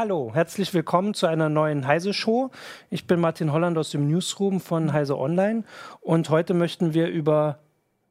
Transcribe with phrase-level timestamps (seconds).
[0.00, 2.52] Hallo, herzlich willkommen zu einer neuen Heise Show.
[2.88, 5.64] Ich bin Martin Holland aus dem Newsroom von Heise Online
[6.00, 7.58] und heute möchten wir über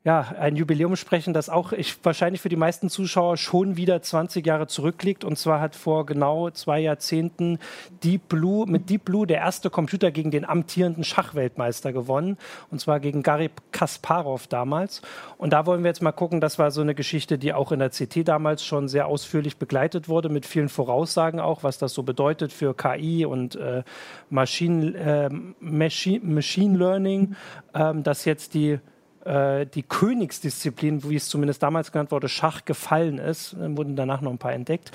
[0.08, 4.46] ja, ein Jubiläum sprechen, das auch ich, wahrscheinlich für die meisten Zuschauer schon wieder 20
[4.46, 5.26] Jahre zurückliegt.
[5.26, 7.60] Und zwar hat vor genau zwei Jahrzehnten
[8.06, 12.38] Deep Blue mit Deep Blue der erste Computer gegen den amtierenden Schachweltmeister gewonnen.
[12.72, 15.02] Und zwar gegen Garib Kasparov damals.
[15.38, 17.80] Und da wollen wir jetzt mal gucken, das war so eine Geschichte, die auch in
[17.80, 22.04] der CT damals schon sehr ausführlich begleitet wurde, mit vielen Voraussagen auch, was das so
[22.04, 23.84] bedeutet für KI und äh,
[24.30, 27.36] Machine, äh, Machine, Machine Learning,
[27.74, 28.80] äh, dass jetzt die
[29.28, 33.56] äh, die Königsdisziplin, wie es zumindest damals genannt wurde, Schach gefallen ist.
[33.60, 34.92] Dann wurden danach noch ein paar entdeckt.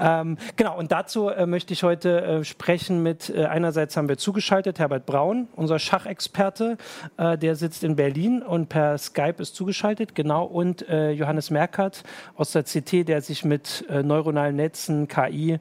[0.00, 4.18] Ähm, genau, und dazu äh, möchte ich heute äh, sprechen mit, äh, einerseits haben wir
[4.18, 6.78] zugeschaltet Herbert Braun, unser Schachexperte,
[7.16, 12.02] äh, der sitzt in Berlin und per Skype ist zugeschaltet, genau, und Johannes Merkert
[12.34, 15.58] aus der CT, der sich mit neuronalen Netzen, KI,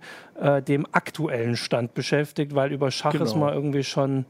[0.68, 3.24] dem aktuellen Stand beschäftigt, weil über Schach genau.
[3.24, 4.26] ist man irgendwie schon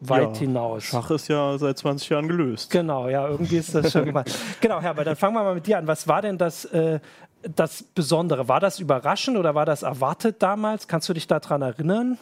[0.00, 0.84] weit ja, hinaus.
[0.84, 2.70] Schach ist ja seit 20 Jahren gelöst.
[2.70, 4.30] Genau, ja, irgendwie ist das schon gemacht.
[4.60, 5.86] genau, Herbert, dann fangen wir mal mit dir an.
[5.86, 7.00] Was war denn das, äh,
[7.42, 8.48] das Besondere?
[8.48, 10.88] War das überraschend oder war das erwartet damals?
[10.88, 12.18] Kannst du dich daran erinnern?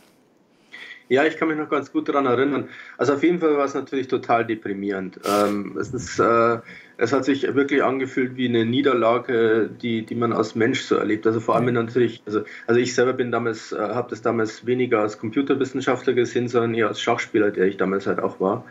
[1.09, 2.69] Ja, ich kann mich noch ganz gut daran erinnern.
[2.99, 5.21] Also auf jeden Fall war es natürlich total deprimierend.
[5.25, 6.59] Ähm, es, ist, äh,
[6.97, 11.25] es hat sich wirklich angefühlt wie eine Niederlage, die, die man als Mensch so erlebt.
[11.25, 15.01] Also vor allem natürlich, also, also ich selber bin damals, äh, habe das damals weniger
[15.01, 18.65] als Computerwissenschaftler gesehen, sondern eher als Schachspieler, der ich damals halt auch war.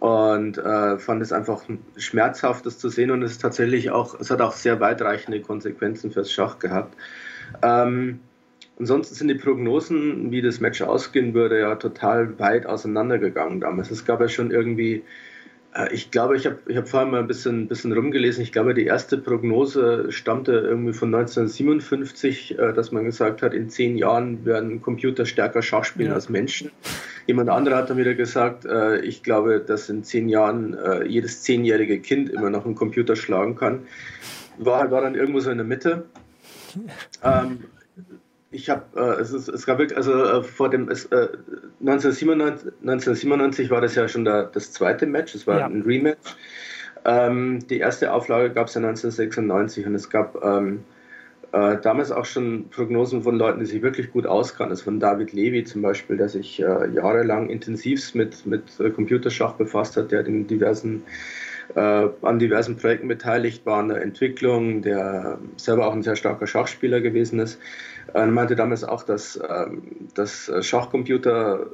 [0.00, 1.62] Und äh, fand es einfach
[1.96, 3.12] schmerzhaft, das zu sehen.
[3.12, 6.96] Und es ist tatsächlich auch, es hat auch sehr weitreichende Konsequenzen fürs Schach gehabt.
[7.62, 8.18] Ähm,
[8.82, 13.92] Ansonsten sind die Prognosen, wie das Match ausgehen würde, ja total weit auseinandergegangen damals.
[13.92, 15.04] Es gab ja schon irgendwie,
[15.72, 18.42] äh, ich glaube, ich habe ich hab vorhin mal ein bisschen, bisschen rumgelesen.
[18.42, 23.70] Ich glaube, die erste Prognose stammte irgendwie von 1957, äh, dass man gesagt hat, in
[23.70, 26.14] zehn Jahren werden Computer stärker Schach spielen ja.
[26.14, 26.72] als Menschen.
[27.28, 30.76] Jemand anderer hat dann wieder gesagt, äh, ich glaube, dass in zehn Jahren
[31.06, 33.86] jedes zehnjährige Kind immer noch einen Computer schlagen kann.
[34.58, 36.06] War, war dann irgendwo so in der Mitte.
[37.22, 37.64] Ähm,
[38.52, 41.28] ich habe, äh, es, ist, es gab wirklich, also äh, vor dem, es, äh,
[41.80, 45.66] 1997, 1997 war das ja schon der, das zweite Match, es war ja.
[45.66, 46.36] ein Rematch.
[47.04, 50.84] Ähm, die erste Auflage gab es ja 1996 und es gab ähm,
[51.50, 54.70] äh, damals auch schon Prognosen von Leuten, die sich wirklich gut auskannten.
[54.70, 58.64] Also von David Levy zum Beispiel, der sich äh, jahrelang intensivst mit, mit
[58.94, 64.82] Computerschach befasst hat, der den diversen äh, an diversen Projekten beteiligt war, an der Entwicklung,
[64.82, 67.58] der selber auch ein sehr starker Schachspieler gewesen ist.
[68.12, 69.82] Er meinte damals auch, dass, ähm,
[70.14, 71.66] dass Schachcomputer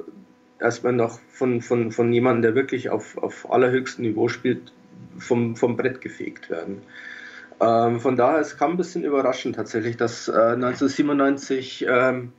[0.59, 4.73] erstmal noch von, von, von jemandem, der wirklich auf, auf allerhöchstem Niveau spielt,
[5.17, 6.81] vom, vom Brett gefegt werden.
[7.61, 12.31] Ähm, von daher, es kam ein bisschen überraschend tatsächlich, dass äh, 1997 ähm,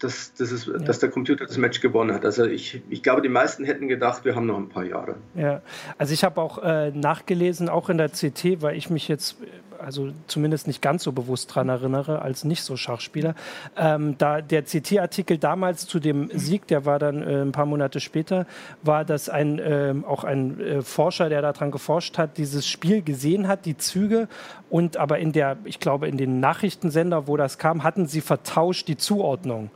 [0.00, 0.78] dass, dass, es, ja.
[0.78, 2.24] dass der Computer das Match gewonnen hat.
[2.24, 5.16] Also ich, ich glaube, die meisten hätten gedacht, wir haben noch ein paar Jahre.
[5.34, 5.62] Ja,
[5.98, 9.36] also ich habe auch äh, nachgelesen, auch in der CT, weil ich mich jetzt
[9.80, 13.34] also zumindest nicht ganz so bewusst daran erinnere, als nicht so Schachspieler.
[13.76, 18.00] Ähm, da der CT-Artikel damals zu dem Sieg, der war dann äh, ein paar Monate
[18.00, 18.46] später,
[18.82, 23.48] war, dass ein, äh, auch ein äh, Forscher, der daran geforscht hat, dieses Spiel gesehen
[23.48, 24.28] hat, die Züge
[24.68, 28.88] und aber in der, ich glaube, in den Nachrichtensender, wo das kam, hatten sie vertauscht
[28.88, 29.70] die Zuordnung.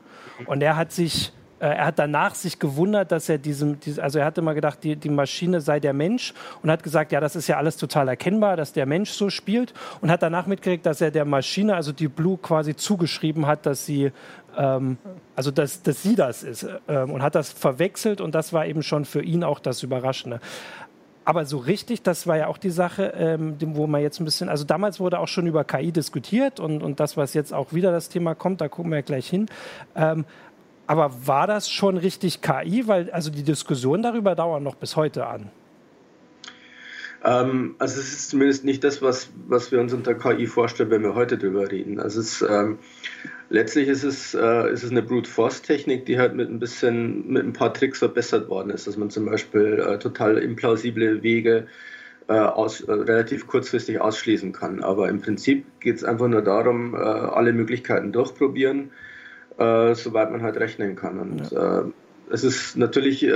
[0.47, 4.27] Und er hat sich äh, er hat danach sich gewundert, dass er diesem, also er
[4.27, 7.49] hatte mal gedacht, die, die Maschine sei der Mensch und hat gesagt, ja, das ist
[7.49, 11.11] ja alles total erkennbar, dass der Mensch so spielt und hat danach mitgekriegt, dass er
[11.11, 14.13] der Maschine, also die Blue quasi zugeschrieben hat, dass sie
[14.57, 14.99] ähm,
[15.37, 18.83] also dass, dass sie das ist ähm, und hat das verwechselt und das war eben
[18.83, 20.41] schon für ihn auch das Überraschende.
[21.25, 24.49] Aber so richtig, das war ja auch die Sache, ähm, wo man jetzt ein bisschen,
[24.49, 27.93] also damals wurde auch schon über KI diskutiert und, und das, was jetzt auch wieder
[27.93, 29.47] das Thema kommt, da gucken wir ja gleich hin.
[29.95, 30.27] Ähm,
[30.87, 32.87] aber war das schon richtig KI?
[32.87, 35.51] Weil also die Diskussionen darüber dauern noch bis heute an.
[37.25, 41.03] Ähm, also es ist zumindest nicht das, was, was wir uns unter KI vorstellen, wenn
[41.03, 42.01] wir heute darüber reden.
[42.01, 42.79] Also es ähm,
[43.49, 47.29] letztlich ist es, äh, ist es eine Brute Force Technik, die halt mit ein bisschen,
[47.29, 51.67] mit ein paar Tricks verbessert worden ist, dass man zum Beispiel äh, total implausible Wege
[52.29, 54.83] äh, aus, äh, relativ kurzfristig ausschließen kann.
[54.83, 58.91] Aber im Prinzip geht es einfach nur darum, äh, alle Möglichkeiten durchprobieren,
[59.59, 61.19] äh, soweit man halt rechnen kann.
[61.19, 61.85] Und ja.
[62.31, 63.27] es ist natürlich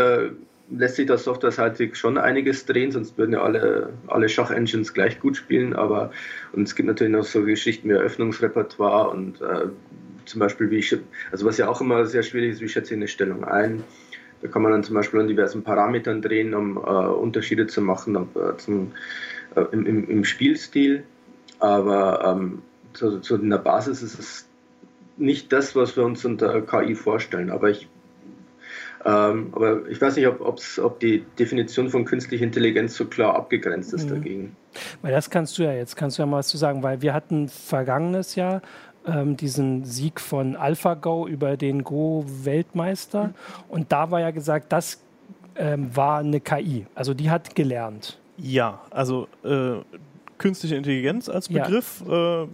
[0.71, 5.37] lässt sich das softwareseitig schon einiges drehen, sonst würden ja alle, alle Schach-Engines gleich gut
[5.37, 6.11] spielen, aber
[6.53, 9.69] und es gibt natürlich noch so Geschichten wie Eröffnungsrepertoire und äh,
[10.29, 10.97] zum Beispiel, wie ich,
[11.33, 13.83] also was ja auch immer sehr schwierig ist, wie schätze ich eine Stellung ein.
[14.41, 18.17] Da kann man dann zum Beispiel an diversen Parametern drehen, um äh, Unterschiede zu machen
[18.17, 18.93] ob, äh, zum,
[19.57, 21.03] äh, im, im, im, Spielstil.
[21.59, 22.63] Aber ähm,
[22.93, 24.49] so, so in der Basis ist es
[25.17, 27.51] nicht das, was wir uns unter KI vorstellen.
[27.51, 27.89] Aber ich,
[29.05, 33.93] ähm, aber ich weiß nicht, ob, ob die Definition von künstlicher Intelligenz so klar abgegrenzt
[33.93, 34.15] ist mhm.
[34.15, 34.57] dagegen.
[35.03, 37.15] Weil das kannst du ja jetzt, kannst du ja mal was zu sagen, weil wir
[37.15, 38.63] hatten vergangenes Jahr
[39.07, 43.35] ähm, diesen Sieg von AlphaGo über den Go-Weltmeister mhm.
[43.69, 45.01] und da war ja gesagt, das
[45.57, 48.19] ähm, war eine KI, also die hat gelernt.
[48.37, 49.77] Ja, also äh,
[50.39, 52.45] künstliche Intelligenz als Begriff ja.
[52.45, 52.49] äh,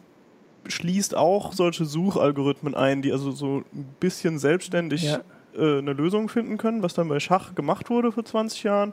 [0.67, 5.21] schließt auch solche Suchalgorithmen ein, die also so ein bisschen selbstständig ja.
[5.57, 8.93] Äh, eine Lösung finden können, was dann bei Schach gemacht wurde vor 20 Jahren.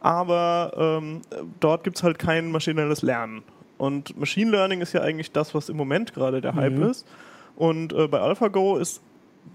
[0.00, 1.20] Aber ähm,
[1.60, 3.42] dort gibt es halt kein maschinelles Lernen.
[3.76, 6.84] Und Machine Learning ist ja eigentlich das, was im Moment gerade der Hype mhm.
[6.84, 7.06] ist.
[7.56, 9.02] Und äh, bei AlphaGo ist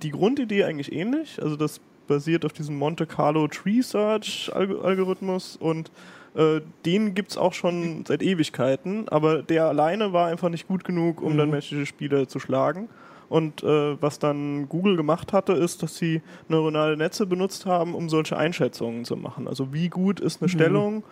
[0.04, 1.42] die Grundidee eigentlich ähnlich.
[1.42, 5.92] Also das basiert auf diesem Monte Carlo Tree Search Algorithmus und
[6.36, 10.84] äh, den gibt es auch schon seit Ewigkeiten, aber der alleine war einfach nicht gut
[10.84, 11.38] genug, um mhm.
[11.38, 12.90] dann menschliche Spieler zu schlagen.
[13.30, 18.10] Und äh, was dann Google gemacht hatte, ist, dass sie neuronale Netze benutzt haben, um
[18.10, 19.48] solche Einschätzungen zu machen.
[19.48, 20.58] Also wie gut ist eine mhm.
[20.58, 21.04] Stellung,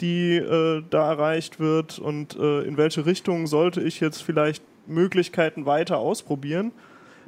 [0.00, 5.66] die äh, da erreicht wird und äh, in welche Richtung sollte ich jetzt vielleicht Möglichkeiten
[5.66, 6.72] weiter ausprobieren.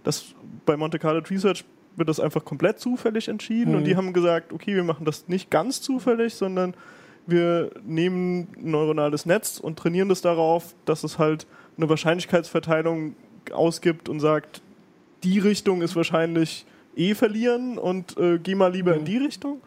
[0.05, 0.35] Das
[0.65, 1.65] bei Monte Carlo Research
[1.97, 3.79] wird das einfach komplett zufällig entschieden mhm.
[3.79, 3.99] und die mhm.
[3.99, 6.75] haben gesagt, okay, wir machen das nicht ganz zufällig, sondern
[7.27, 11.47] wir nehmen ein neuronales Netz und trainieren das darauf, dass es halt
[11.77, 13.17] eine Wahrscheinlichkeitsverteilung
[13.53, 14.63] ausgibt und sagt,
[15.25, 16.67] die Richtung ist wahrscheinlich
[16.97, 19.01] eh verlieren und äh, geh mal lieber mhm.
[19.01, 19.61] in die Richtung.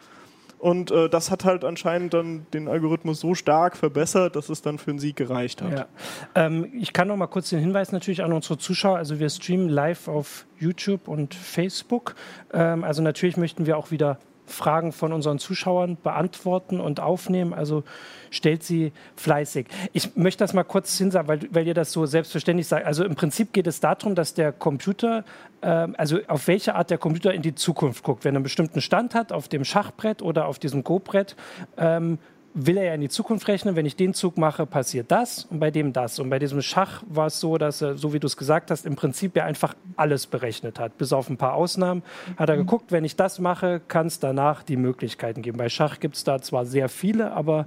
[0.60, 4.76] Und äh, das hat halt anscheinend dann den Algorithmus so stark verbessert, dass es dann
[4.76, 5.72] für einen Sieg gereicht hat.
[5.72, 5.86] Ja.
[6.34, 8.98] Ähm, ich kann noch mal kurz den Hinweis natürlich an unsere Zuschauer.
[8.98, 12.14] Also wir streamen live auf YouTube und Facebook.
[12.52, 14.18] Ähm, also natürlich möchten wir auch wieder
[14.50, 17.52] Fragen von unseren Zuschauern beantworten und aufnehmen.
[17.52, 17.84] Also
[18.30, 19.66] stellt sie fleißig.
[19.92, 22.86] Ich möchte das mal kurz hinsagen, weil, weil ihr das so selbstverständlich sagt.
[22.86, 25.24] Also im Prinzip geht es darum, dass der Computer,
[25.60, 28.24] äh, also auf welche Art der Computer in die Zukunft guckt.
[28.24, 31.36] Wenn er einen bestimmten Stand hat, auf dem Schachbrett oder auf diesem Go-Brett,
[31.76, 32.18] ähm,
[32.52, 35.60] will er ja in die Zukunft rechnen, wenn ich den Zug mache, passiert das und
[35.60, 36.18] bei dem das.
[36.18, 38.86] Und bei diesem Schach war es so, dass er, so wie du es gesagt hast,
[38.86, 40.98] im Prinzip ja einfach alles berechnet hat.
[40.98, 42.02] Bis auf ein paar Ausnahmen
[42.36, 42.60] hat er mhm.
[42.60, 45.58] geguckt, wenn ich das mache, kann es danach die Möglichkeiten geben.
[45.58, 47.66] Bei Schach gibt es da zwar sehr viele, aber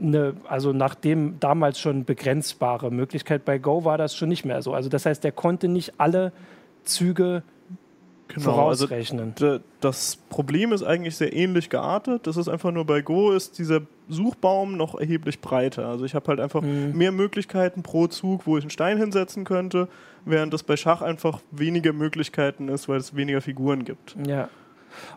[0.00, 3.44] eine, also nach dem damals schon begrenzbare Möglichkeit.
[3.44, 4.72] Bei Go war das schon nicht mehr so.
[4.72, 6.32] Also das heißt, er konnte nicht alle
[6.84, 7.42] Züge
[8.28, 9.34] genau, vorausrechnen.
[9.40, 12.26] Also das Problem ist eigentlich sehr ähnlich geartet.
[12.26, 15.86] Das ist einfach nur bei Go ist dieser Suchbaum noch erheblich breiter.
[15.86, 16.92] Also ich habe halt einfach mhm.
[16.94, 19.88] mehr Möglichkeiten pro Zug, wo ich einen Stein hinsetzen könnte,
[20.24, 24.16] während das bei Schach einfach weniger Möglichkeiten ist, weil es weniger Figuren gibt.
[24.26, 24.48] Ja.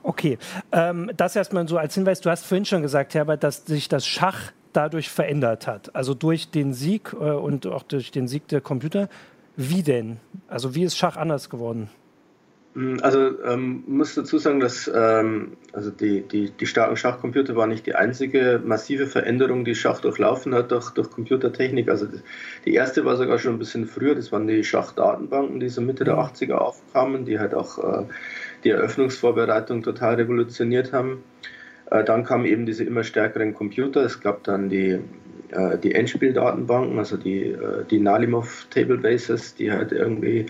[0.03, 0.38] Okay,
[0.71, 2.19] ähm, das erstmal so als Hinweis.
[2.21, 5.95] Du hast vorhin schon gesagt, Herbert, dass sich das Schach dadurch verändert hat.
[5.95, 9.09] Also durch den Sieg äh, und auch durch den Sieg der Computer.
[9.55, 10.17] Wie denn?
[10.47, 11.89] Also wie ist Schach anders geworden?
[12.75, 17.69] Mm, also ähm, muss dazu sagen, dass ähm, also die, die, die starken Schachcomputer waren
[17.69, 21.89] nicht die einzige massive Veränderung, die Schach durchlaufen hat durch, durch Computertechnik.
[21.89, 22.07] Also
[22.66, 26.04] die erste war sogar schon ein bisschen früher, das waren die Schachdatenbanken, die so Mitte
[26.04, 26.60] der 80er mhm.
[26.60, 28.06] aufkamen, die halt auch äh,
[28.63, 31.24] die Eröffnungsvorbereitung total revolutioniert haben.
[31.89, 35.00] Äh, dann kamen eben diese immer stärkeren Computer, es gab dann die
[35.51, 40.46] äh, die Endspieldatenbanken, also die, äh, die Nalimov Tablebases, die halt irgendwie,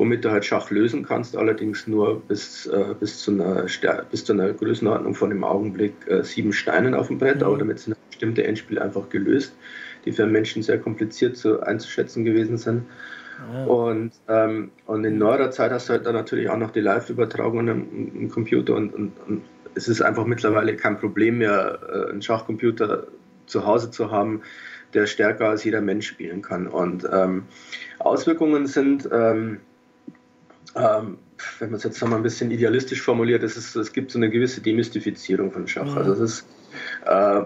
[0.00, 3.66] womit du halt Schach lösen kannst, allerdings nur bis, äh, bis, zu, einer,
[4.10, 7.44] bis zu einer Größenordnung von im Augenblick sieben Steinen auf dem Brett, mhm.
[7.44, 9.54] aber damit sind bestimmte Endspiele einfach gelöst,
[10.04, 12.84] die für Menschen sehr kompliziert zu, einzuschätzen gewesen sind.
[13.52, 13.64] Ah.
[13.64, 17.68] Und, ähm, und in neuerer Zeit hast du halt dann natürlich auch noch die Live-Übertragungen
[17.68, 19.42] im, im, Computer und, und, und,
[19.74, 21.78] es ist einfach mittlerweile kein Problem mehr,
[22.10, 23.06] einen Schachcomputer
[23.46, 24.42] zu Hause zu haben,
[24.94, 26.66] der stärker als jeder Mensch spielen kann.
[26.66, 27.44] Und ähm,
[28.00, 29.60] Auswirkungen sind, ähm,
[30.76, 31.18] ähm,
[31.58, 34.30] wenn man es jetzt mal ein bisschen idealistisch formuliert, es, ist, es gibt so eine
[34.30, 35.90] gewisse Demystifizierung von Schach.
[35.90, 35.98] Mhm.
[35.98, 36.46] Also es ist
[37.06, 37.42] äh,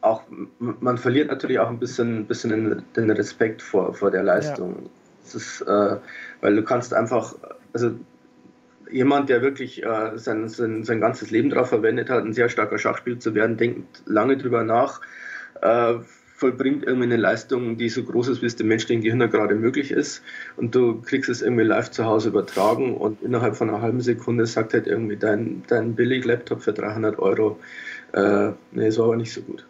[0.00, 0.22] auch,
[0.58, 4.76] man verliert natürlich auch ein bisschen, bisschen den Respekt vor, vor der Leistung.
[4.82, 4.90] Ja.
[5.26, 5.96] Es ist, äh,
[6.42, 7.34] weil du kannst einfach,
[7.72, 7.92] also
[8.90, 12.78] jemand, der wirklich äh, sein, sein, sein ganzes Leben darauf verwendet hat, ein sehr starker
[12.78, 15.00] Schachspieler zu werden, denkt lange drüber nach,
[15.62, 15.94] äh,
[16.44, 19.90] vollbringt irgendwie eine Leistung, die so groß ist, wie es dem menschlichen Gehirn gerade möglich
[19.90, 20.22] ist.
[20.58, 24.44] Und du kriegst es irgendwie live zu Hause übertragen und innerhalb von einer halben Sekunde
[24.44, 27.58] sagt halt irgendwie dein, dein Billig-Laptop für 300 Euro,
[28.12, 29.64] äh, nee, so aber nicht so gut.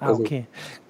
[0.00, 0.46] Ah, also, okay.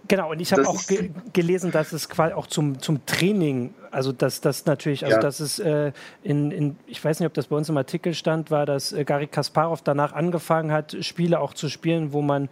[0.09, 4.13] Genau, und ich habe auch ge gelesen, dass es quasi auch zum, zum Training, also
[4.13, 5.21] dass das natürlich, also ja.
[5.21, 8.51] dass es äh, in, in, ich weiß nicht, ob das bei uns im Artikel stand,
[8.51, 12.49] war, dass äh, Gary Kasparov danach angefangen hat, Spiele auch zu spielen, wo man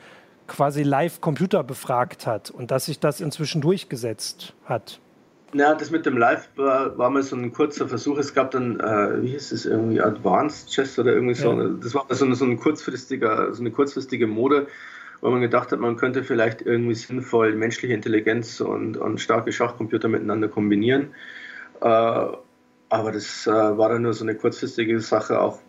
[0.47, 5.01] quasi live Computer befragt hat und dass sich das inzwischen durchgesetzt hat.
[5.57, 8.19] Na, das mit dem Live war, war mal so ein kurzer Versuch.
[8.19, 11.53] Es gab dann, äh, wie hieß es irgendwie, Advanced Chess oder irgendwie so.
[11.53, 11.69] Ja.
[11.81, 14.67] Das war so, so, ein kurzfristiger, so eine kurzfristige Mode,
[15.21, 20.09] wo man gedacht hat, man könnte vielleicht irgendwie sinnvoll menschliche Intelligenz und, und starke Schachcomputer
[20.09, 21.15] miteinander kombinieren.
[21.81, 25.61] Äh, aber das äh, war dann nur so eine kurzfristige Sache, auch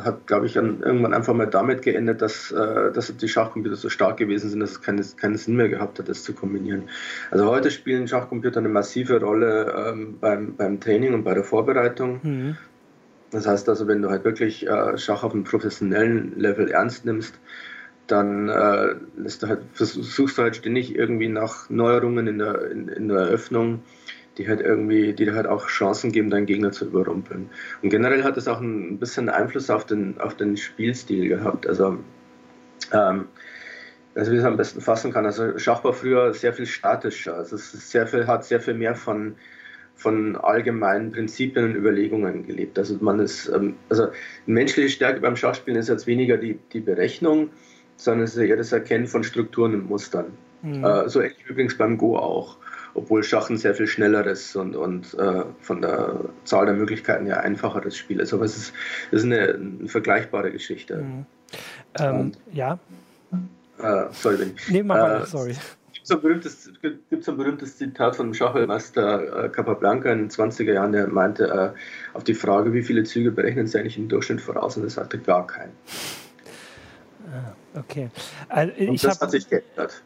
[0.00, 3.88] hat, glaube ich, an, irgendwann einfach mal damit geendet, dass, äh, dass die Schachcomputer so
[3.88, 6.84] stark gewesen sind, dass es keine, keinen Sinn mehr gehabt hat, das zu kombinieren.
[7.30, 12.20] Also heute spielen Schachcomputer eine massive Rolle ähm, beim, beim Training und bei der Vorbereitung.
[12.22, 12.56] Mhm.
[13.30, 17.38] Das heißt also, wenn du halt wirklich äh, Schach auf einem professionellen Level ernst nimmst,
[18.06, 23.08] dann äh, du halt, versuchst du halt ständig irgendwie nach Neuerungen in der, in, in
[23.08, 23.82] der Eröffnung
[24.38, 27.50] die halt irgendwie, die halt auch Chancen geben, deinen Gegner zu überrumpeln.
[27.82, 31.66] Und generell hat es auch ein bisschen Einfluss auf den, auf den Spielstil gehabt.
[31.66, 31.98] Also,
[32.92, 33.26] ähm,
[34.14, 35.26] also wie ich es am besten fassen kann.
[35.26, 37.36] Also Schach war früher sehr viel statischer.
[37.36, 39.36] Also es ist sehr viel, hat sehr viel mehr von,
[39.94, 42.78] von allgemeinen Prinzipien und Überlegungen gelebt.
[42.78, 44.08] Also man ist, ähm, also
[44.46, 47.50] menschliche Stärke beim Schachspielen ist jetzt weniger die, die Berechnung,
[47.96, 50.26] sondern es ist eher das Erkennen von Strukturen und Mustern.
[50.62, 50.84] Mhm.
[50.84, 52.56] Äh, so ähnlich übrigens beim Go auch
[52.94, 57.36] obwohl Schach ein sehr viel schnelleres und, und äh, von der Zahl der Möglichkeiten ja
[57.36, 58.32] einfacheres Spiel ist.
[58.32, 58.74] Aber es ist,
[59.10, 60.96] es ist eine, eine vergleichbare Geschichte.
[60.98, 61.26] Mhm.
[61.98, 62.78] Ähm, ja.
[63.78, 65.54] Äh, sorry, wenn Nee, mach mal, äh, sorry.
[65.92, 66.70] Gibt so ein berühmtes,
[67.20, 71.74] so ein berühmtes Zitat von dem Schachweltmeister äh, Capablanca in den 20er Jahren, der meinte
[71.74, 74.90] äh, auf die Frage, wie viele Züge berechnen Sie eigentlich im Durchschnitt voraus, und er
[74.90, 75.72] sagte gar keinen.
[77.74, 78.10] Okay.
[78.48, 80.02] Also, und das hab, hat sich geändert.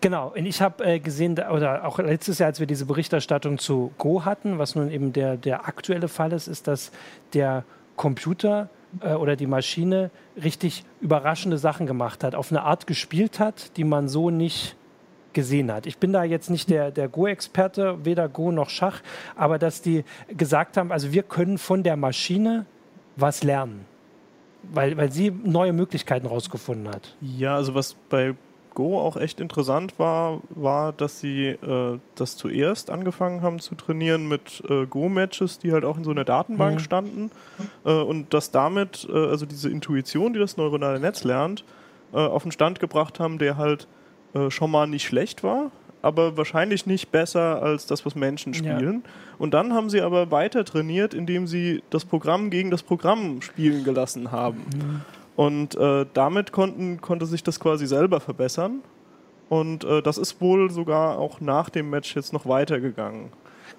[0.00, 3.92] Genau, und ich habe äh, gesehen, oder auch letztes Jahr, als wir diese Berichterstattung zu
[3.98, 6.92] Go hatten, was nun eben der, der aktuelle Fall ist, ist, dass
[7.32, 7.64] der
[7.96, 8.68] Computer
[9.00, 10.10] äh, oder die Maschine
[10.42, 14.76] richtig überraschende Sachen gemacht hat, auf eine Art gespielt hat, die man so nicht
[15.32, 15.86] gesehen hat.
[15.86, 19.00] Ich bin da jetzt nicht der, der Go-Experte, weder Go noch Schach,
[19.34, 22.66] aber dass die gesagt haben, also wir können von der Maschine
[23.16, 23.86] was lernen
[24.72, 27.16] weil, weil sie neue Möglichkeiten rausgefunden hat.
[27.20, 28.34] Ja, also was bei
[28.74, 34.28] Go auch echt interessant war, war, dass sie äh, das zuerst angefangen haben zu trainieren
[34.28, 36.80] mit äh, Go-Matches, die halt auch in so einer Datenbank mhm.
[36.80, 37.30] standen.
[37.84, 41.64] Äh, und dass damit, äh, also diese Intuition, die das neuronale Netz lernt,
[42.12, 43.86] äh, auf den Stand gebracht haben, der halt
[44.34, 45.70] äh, schon mal nicht schlecht war,
[46.04, 49.02] aber wahrscheinlich nicht besser als das, was Menschen spielen.
[49.04, 49.10] Ja.
[49.38, 53.84] Und dann haben sie aber weiter trainiert, indem sie das Programm gegen das Programm spielen
[53.84, 54.58] gelassen haben.
[54.58, 55.00] Mhm.
[55.36, 58.82] Und äh, damit konnten, konnte sich das quasi selber verbessern.
[59.48, 63.30] Und äh, das ist wohl sogar auch nach dem Match jetzt noch weitergegangen.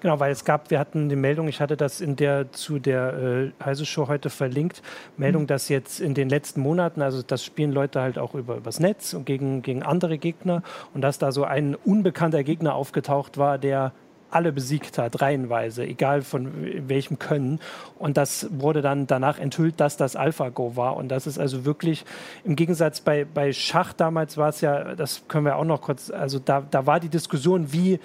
[0.06, 3.52] Genau, weil es gab, wir hatten die Meldung, ich hatte das in der zu der
[3.58, 4.80] äh, Heise Show heute verlinkt,
[5.16, 5.46] Meldung, mhm.
[5.48, 9.14] dass jetzt in den letzten Monaten, also das spielen Leute halt auch über übers Netz
[9.14, 10.62] und gegen, gegen andere Gegner
[10.94, 13.90] und dass da so ein unbekannter Gegner aufgetaucht war, der
[14.30, 16.52] alle besiegt hat, reihenweise, egal von
[16.88, 17.58] welchem Können.
[17.98, 20.96] Und das wurde dann danach enthüllt, dass das AlphaGo war.
[20.96, 22.04] Und das ist also wirklich,
[22.44, 26.10] im Gegensatz bei, bei Schach damals war es ja, das können wir auch noch kurz,
[26.10, 27.98] also da, da war die Diskussion, wie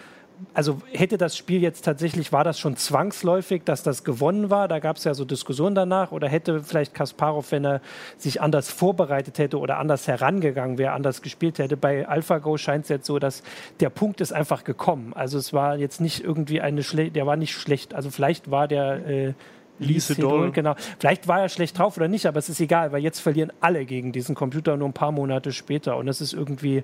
[0.54, 4.68] also hätte das Spiel jetzt tatsächlich, war das schon zwangsläufig, dass das gewonnen war?
[4.68, 6.12] Da gab es ja so Diskussionen danach.
[6.12, 7.82] Oder hätte vielleicht Kasparov, wenn er
[8.18, 11.78] sich anders vorbereitet hätte oder anders herangegangen wäre, anders gespielt hätte?
[11.78, 13.44] Bei AlphaGo scheint es jetzt so, dass
[13.80, 15.14] der Punkt ist einfach gekommen.
[15.14, 17.94] Also es war jetzt nicht irgendwie eine schlechte, der war nicht schlecht.
[17.94, 19.34] Also vielleicht war der äh,
[19.80, 20.76] Lise Doll, genau.
[21.00, 23.86] Vielleicht war er schlecht drauf oder nicht, aber es ist egal, weil jetzt verlieren alle
[23.86, 25.98] gegen diesen Computer nur ein paar Monate später.
[25.98, 26.84] Und es ist irgendwie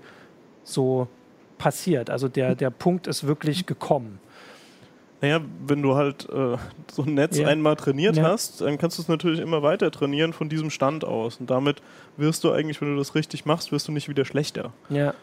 [0.64, 1.08] so
[1.58, 2.10] passiert.
[2.10, 4.20] Also der, der Punkt ist wirklich gekommen.
[5.20, 6.58] Naja, wenn du halt äh,
[6.92, 7.48] so ein Netz ja.
[7.48, 8.24] einmal trainiert ja.
[8.24, 11.38] hast, dann kannst du es natürlich immer weiter trainieren von diesem Stand aus.
[11.38, 11.82] Und damit
[12.18, 14.74] wirst du eigentlich, wenn du das richtig machst, wirst du nicht wieder schlechter.
[14.90, 15.16] Ja.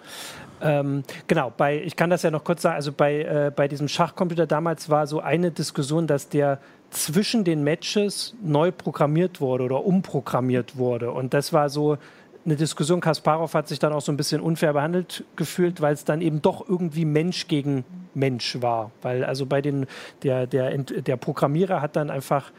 [0.60, 3.86] Ähm, genau, bei, ich kann das ja noch kurz sagen, also bei, äh, bei diesem
[3.86, 6.58] Schachcomputer damals war so eine Diskussion, dass der
[6.90, 11.12] zwischen den Matches neu programmiert wurde oder umprogrammiert wurde.
[11.12, 11.98] Und das war so
[12.44, 13.00] eine Diskussion.
[13.00, 16.42] Kasparov hat sich dann auch so ein bisschen unfair behandelt gefühlt, weil es dann eben
[16.42, 17.84] doch irgendwie Mensch gegen
[18.14, 18.90] Mensch war.
[19.02, 19.86] Weil also bei den,
[20.22, 22.52] der, der, der Programmierer hat dann einfach,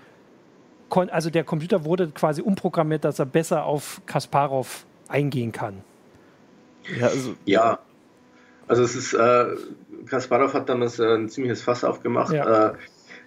[0.90, 5.82] also der Computer wurde quasi umprogrammiert, dass er besser auf Kasparov eingehen kann.
[7.00, 7.80] Ja, also, ja.
[8.68, 9.46] also es ist, äh,
[10.06, 12.34] Kasparov hat damals äh, ein ziemliches Fass aufgemacht.
[12.34, 12.70] Ja.
[12.70, 12.74] Äh,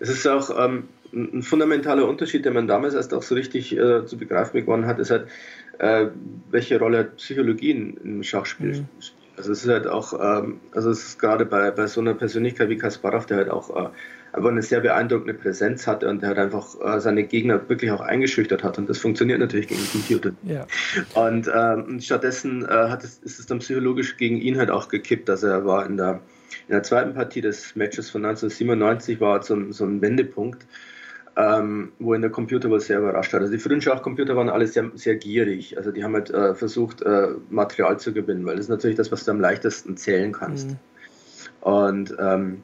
[0.01, 4.05] es ist auch ähm, ein fundamentaler Unterschied, den man damals erst auch so richtig äh,
[4.05, 5.29] zu begreifen begonnen hat, ist halt,
[5.79, 6.07] äh,
[6.51, 8.89] welche Rolle Psychologie im Schachspiel mhm.
[9.01, 9.15] spielt.
[9.39, 12.69] Also es ist halt auch, ähm, also es ist gerade bei, bei so einer Persönlichkeit
[12.71, 13.89] wie Kasparov, der halt auch äh,
[14.33, 18.65] eine sehr beeindruckende Präsenz hatte und der halt einfach äh, seine Gegner wirklich auch eingeschüchtert
[18.65, 20.33] hat und das funktioniert natürlich gegen Computer.
[20.43, 20.67] Ja.
[21.15, 25.29] Und ähm, stattdessen äh, hat es, ist es dann psychologisch gegen ihn halt auch gekippt,
[25.29, 26.21] dass er war in der
[26.67, 30.67] in der zweiten Partie des Matches von 1997 war so, so ein Wendepunkt,
[31.39, 33.41] ähm, wo in der Computer was sehr überrascht hat.
[33.41, 35.79] Also die frühen Schachcomputer waren alle sehr, sehr gierig.
[35.79, 39.13] Also die haben halt äh, versucht, äh, Material zu gewinnen, weil das ist natürlich das,
[39.13, 40.71] was du am leichtesten zählen kannst.
[40.71, 40.77] Mhm.
[41.61, 42.63] Und ähm,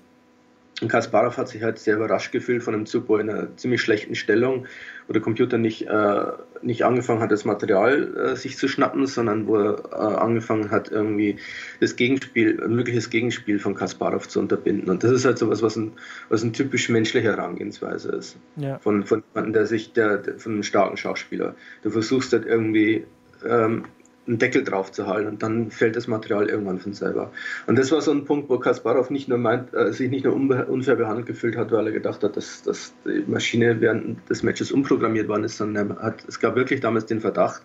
[0.89, 4.17] Kasparov hat sich halt sehr überrascht gefühlt von einem Zug, wo in einer ziemlich schlechten
[4.17, 4.67] Stellung,
[5.07, 6.25] wo der Computer nicht, äh,
[6.63, 10.91] nicht angefangen hat, das Material äh, sich zu schnappen, sondern wo er äh, angefangen hat,
[10.91, 11.37] irgendwie
[11.81, 14.89] das Gegenspiel, ein mögliches Gegenspiel von Kasparov zu unterbinden.
[14.89, 15.93] Und das ist halt so was, was ein,
[16.29, 18.37] was ein typisch menschliche Herangehensweise ist.
[18.57, 18.79] Ja.
[18.79, 21.55] Von, von jemandem, der sich, der, der, von einem starken Schachspieler.
[21.83, 23.05] Du versuchst halt irgendwie
[23.47, 23.85] ähm,
[24.27, 27.33] einen Deckel drauf zu halten und dann fällt das Material irgendwann von selber.
[27.67, 30.35] Und das war so ein Punkt, wo Kasparov nicht nur meint, äh, sich nicht nur
[30.35, 34.73] unfair behandelt gefühlt hat, weil er gedacht hat, dass, dass die Maschine während des Matches
[34.73, 37.63] umprogrammiert worden ist, sondern er hat, es gab wirklich damals den Verdacht,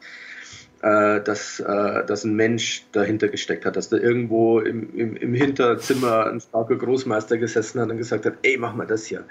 [0.81, 6.27] dass, äh, dass ein Mensch dahinter gesteckt hat, dass da irgendwo im, im, im Hinterzimmer
[6.27, 9.25] ein starker Großmeister gesessen hat und gesagt hat, ey, mach mal das hier.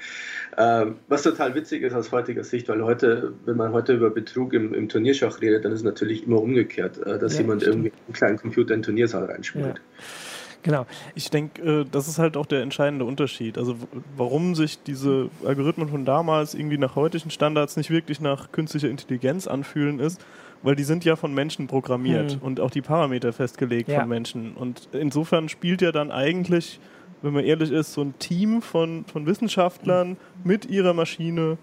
[0.56, 4.52] Ähm, was total witzig ist aus heutiger Sicht, weil heute, wenn man heute über Betrug
[4.52, 7.76] im, im Turnierschach redet, dann ist es natürlich immer umgekehrt, äh, dass ja, jemand stimmt.
[7.76, 9.66] irgendwie einen kleinen Computer in den Turniersaal reinspielt.
[9.66, 10.04] Ja.
[10.62, 10.86] Genau.
[11.14, 13.56] Ich denke, äh, das ist halt auch der entscheidende Unterschied.
[13.56, 13.76] Also
[14.16, 19.46] warum sich diese Algorithmen von damals irgendwie nach heutigen Standards nicht wirklich nach künstlicher Intelligenz
[19.46, 20.20] anfühlen, ist,
[20.62, 22.38] weil die sind ja von Menschen programmiert hm.
[22.42, 24.00] und auch die Parameter festgelegt ja.
[24.00, 24.54] von Menschen.
[24.54, 26.80] Und insofern spielt ja dann eigentlich,
[27.22, 31.58] wenn man ehrlich ist, so ein Team von, von Wissenschaftlern mit ihrer Maschine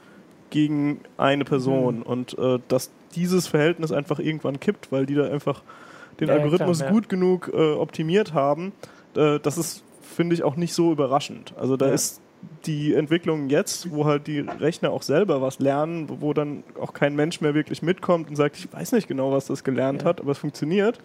[0.49, 1.97] gegen eine Person.
[1.97, 2.03] Hm.
[2.03, 5.63] Und äh, dass dieses Verhältnis einfach irgendwann kippt, weil die da einfach
[6.19, 6.93] den ja, Algorithmus klar, ja.
[6.93, 8.71] gut genug äh, optimiert haben,
[9.15, 11.53] äh, das ist, finde ich, auch nicht so überraschend.
[11.57, 12.21] Also da ist
[12.65, 17.15] die Entwicklung jetzt, wo halt die Rechner auch selber was lernen, wo dann auch kein
[17.15, 20.09] Mensch mehr wirklich mitkommt und sagt, ich weiß nicht genau, was das gelernt ja.
[20.09, 20.99] hat, aber es funktioniert.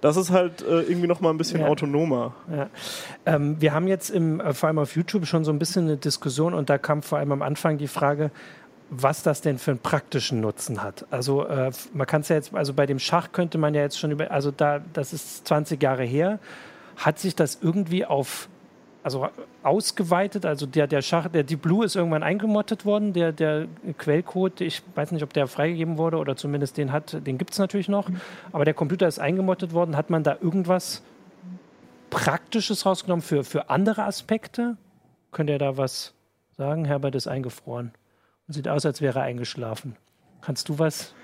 [0.00, 1.68] Das ist halt äh, irgendwie noch mal ein bisschen ja.
[1.68, 2.34] autonomer.
[2.50, 2.68] Ja.
[3.24, 5.96] Ähm, wir haben jetzt im, äh, vor allem auf YouTube schon so ein bisschen eine
[5.96, 8.30] Diskussion und da kam vor allem am Anfang die Frage,
[8.90, 11.06] was das denn für einen praktischen Nutzen hat.
[11.10, 13.98] Also äh, man kann es ja jetzt, also bei dem Schach könnte man ja jetzt
[13.98, 16.38] schon über, also da, das ist 20 Jahre her,
[16.96, 18.48] hat sich das irgendwie auf
[19.06, 19.28] also
[19.62, 20.44] ausgeweitet.
[20.44, 23.12] Also der, der Schach, der Deep Blue ist irgendwann eingemottet worden.
[23.12, 27.38] Der, der Quellcode, ich weiß nicht, ob der freigegeben wurde oder zumindest den hat, den
[27.38, 28.10] gibt es natürlich noch.
[28.50, 29.96] Aber der Computer ist eingemottet worden.
[29.96, 31.02] Hat man da irgendwas
[32.10, 34.76] Praktisches rausgenommen für, für andere Aspekte?
[35.30, 36.12] Könnt ihr da was
[36.56, 36.84] sagen?
[36.84, 37.92] Herbert ist eingefroren.
[38.48, 39.94] Sieht aus, als wäre er eingeschlafen.
[40.40, 41.14] Kannst du was?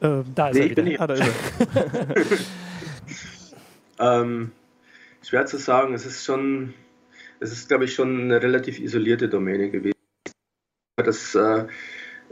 [0.00, 1.14] Ähm, da ist nee, er wieder.
[1.16, 2.38] Ich bin
[3.98, 4.52] ah, ähm,
[5.20, 5.94] schwer zu sagen.
[5.94, 6.74] Es ist schon
[7.42, 9.96] es ist, glaube ich, schon eine relativ isolierte Domäne gewesen.
[10.96, 11.66] Das, äh,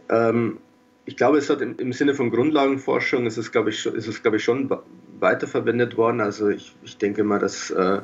[0.09, 0.59] ähm,
[1.05, 4.23] ich glaube, es hat im, im, Sinne von Grundlagenforschung ist es, glaube ich, ist es,
[4.23, 4.71] glaube ich, schon
[5.19, 6.21] weiterverwendet worden.
[6.21, 8.03] Also ich, ich denke mal, dass äh,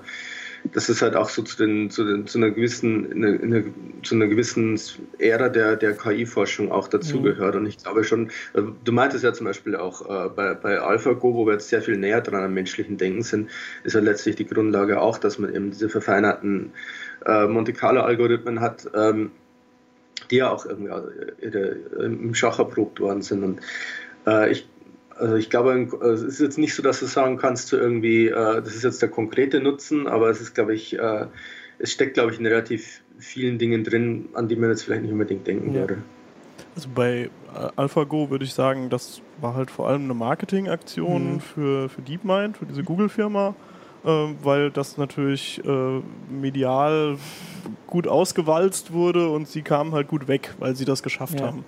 [0.72, 3.64] das ist halt auch so zu, den, zu, den, zu einer gewissen, eine, eine,
[4.02, 4.78] zu einer gewissen
[5.18, 7.54] Ära der, der KI-Forschung auch dazugehört.
[7.54, 7.60] Mhm.
[7.60, 11.34] Und ich glaube schon, äh, du meintest ja zum Beispiel auch äh, bei, bei AlphaGo,
[11.34, 13.50] wo wir jetzt sehr viel näher dran am menschlichen Denken sind,
[13.84, 16.72] ist ja letztlich die Grundlage auch, dass man eben diese verfeinerten
[17.24, 18.88] äh, Monte Carlo-Algorithmen hat.
[18.94, 19.32] Ähm,
[20.30, 20.90] die ja auch irgendwie
[21.44, 23.44] äh, im Schach erprobt worden sind.
[23.44, 23.60] Und
[24.26, 24.66] äh, ich
[25.18, 28.62] also ich glaube, es ist jetzt nicht so, dass du sagen kannst, so irgendwie, äh,
[28.62, 31.26] das ist jetzt der konkrete Nutzen, aber es ist, glaube ich, äh,
[31.78, 35.12] es steckt, glaube ich, in relativ vielen Dingen drin, an die man jetzt vielleicht nicht
[35.12, 35.80] unbedingt denken ja.
[35.80, 35.98] würde.
[36.74, 41.40] Also bei äh, AlphaGo würde ich sagen, das war halt vor allem eine Marketingaktion mhm.
[41.40, 43.54] für, für DeepMind, für diese Google-Firma,
[44.04, 44.08] äh,
[44.42, 46.00] weil das natürlich äh,
[46.30, 47.16] medial
[47.86, 51.46] gut ausgewalzt wurde und sie kamen halt gut weg, weil sie das geschafft ja.
[51.46, 51.64] haben.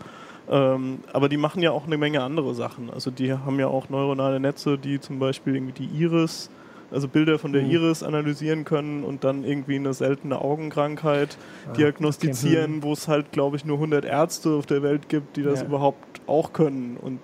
[0.51, 2.91] Ähm, aber die machen ja auch eine Menge andere Sachen.
[2.91, 6.51] Also die haben ja auch neuronale Netze, die zum Beispiel irgendwie die Iris,
[6.91, 7.71] also Bilder von der mhm.
[7.71, 11.37] Iris analysieren können und dann irgendwie eine seltene Augenkrankheit
[11.69, 12.83] ah, diagnostizieren, okay.
[12.83, 15.67] wo es halt, glaube ich, nur 100 Ärzte auf der Welt gibt, die das ja.
[15.67, 16.97] überhaupt auch können.
[16.97, 17.21] Und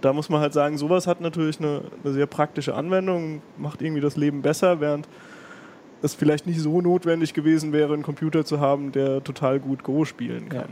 [0.00, 4.02] da muss man halt sagen, sowas hat natürlich eine, eine sehr praktische Anwendung, macht irgendwie
[4.02, 5.08] das Leben besser, während
[6.04, 10.04] es vielleicht nicht so notwendig gewesen wäre, einen Computer zu haben, der total gut Go
[10.04, 10.68] spielen kann.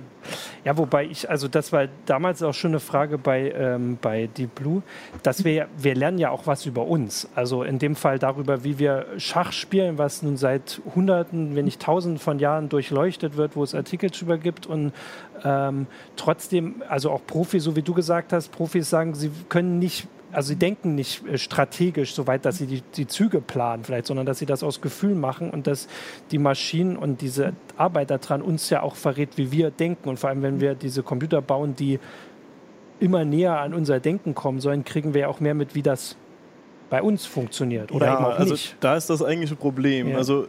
[0.65, 4.29] Ja, ja wobei ich, also das war damals auch schon eine Frage bei, ähm, bei
[4.29, 4.83] Deep Blue,
[5.23, 7.29] dass wir, wir lernen ja auch was über uns.
[7.35, 11.81] Also in dem Fall darüber, wie wir Schach spielen, was nun seit Hunderten, wenn nicht
[11.81, 14.93] Tausenden von Jahren durchleuchtet wird, wo es Artikel drüber gibt und
[15.45, 20.07] ähm, trotzdem, also auch Profis, so wie du gesagt hast, Profis sagen, sie können nicht
[20.33, 24.07] also sie denken nicht äh, strategisch so weit, dass sie die, die Züge planen vielleicht,
[24.07, 25.89] sondern dass sie das aus Gefühl machen und dass
[26.31, 30.09] die Maschinen und diese Arbeit daran uns ja auch verrät, wie wir denken.
[30.09, 32.01] Und vor allem, wenn wir diese Computer bauen, die
[33.01, 36.17] immer näher an unser Denken kommen sollen, kriegen wir ja auch mehr mit, wie das
[36.89, 38.77] bei uns funktioniert oder ja, eben auch also nicht.
[38.81, 40.09] Da ist das eigentliche Problem.
[40.09, 40.19] Ja.
[40.19, 40.47] Also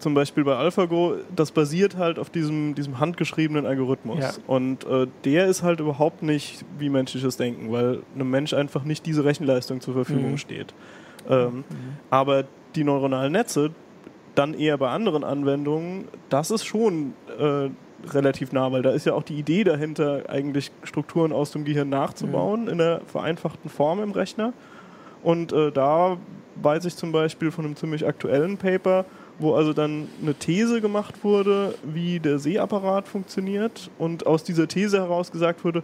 [0.00, 4.20] zum Beispiel bei AlphaGo, das basiert halt auf diesem, diesem handgeschriebenen Algorithmus.
[4.20, 4.32] Ja.
[4.46, 9.06] Und äh, der ist halt überhaupt nicht wie menschliches Denken, weil einem Mensch einfach nicht
[9.06, 10.38] diese Rechenleistung zur Verfügung mhm.
[10.38, 10.74] steht.
[11.28, 11.64] Ähm, mhm.
[12.08, 13.70] Aber die neuronalen Netze,
[14.34, 17.68] dann eher bei anderen Anwendungen, das ist schon äh,
[18.08, 21.90] relativ nah, weil da ist ja auch die Idee dahinter, eigentlich Strukturen aus dem Gehirn
[21.90, 22.68] nachzubauen mhm.
[22.68, 24.52] in einer vereinfachten Form im Rechner.
[25.22, 26.16] Und äh, da
[26.62, 29.04] weiß ich zum Beispiel von einem ziemlich aktuellen Paper,
[29.40, 34.98] wo also dann eine These gemacht wurde, wie der Sehapparat funktioniert und aus dieser These
[34.98, 35.82] heraus gesagt wurde,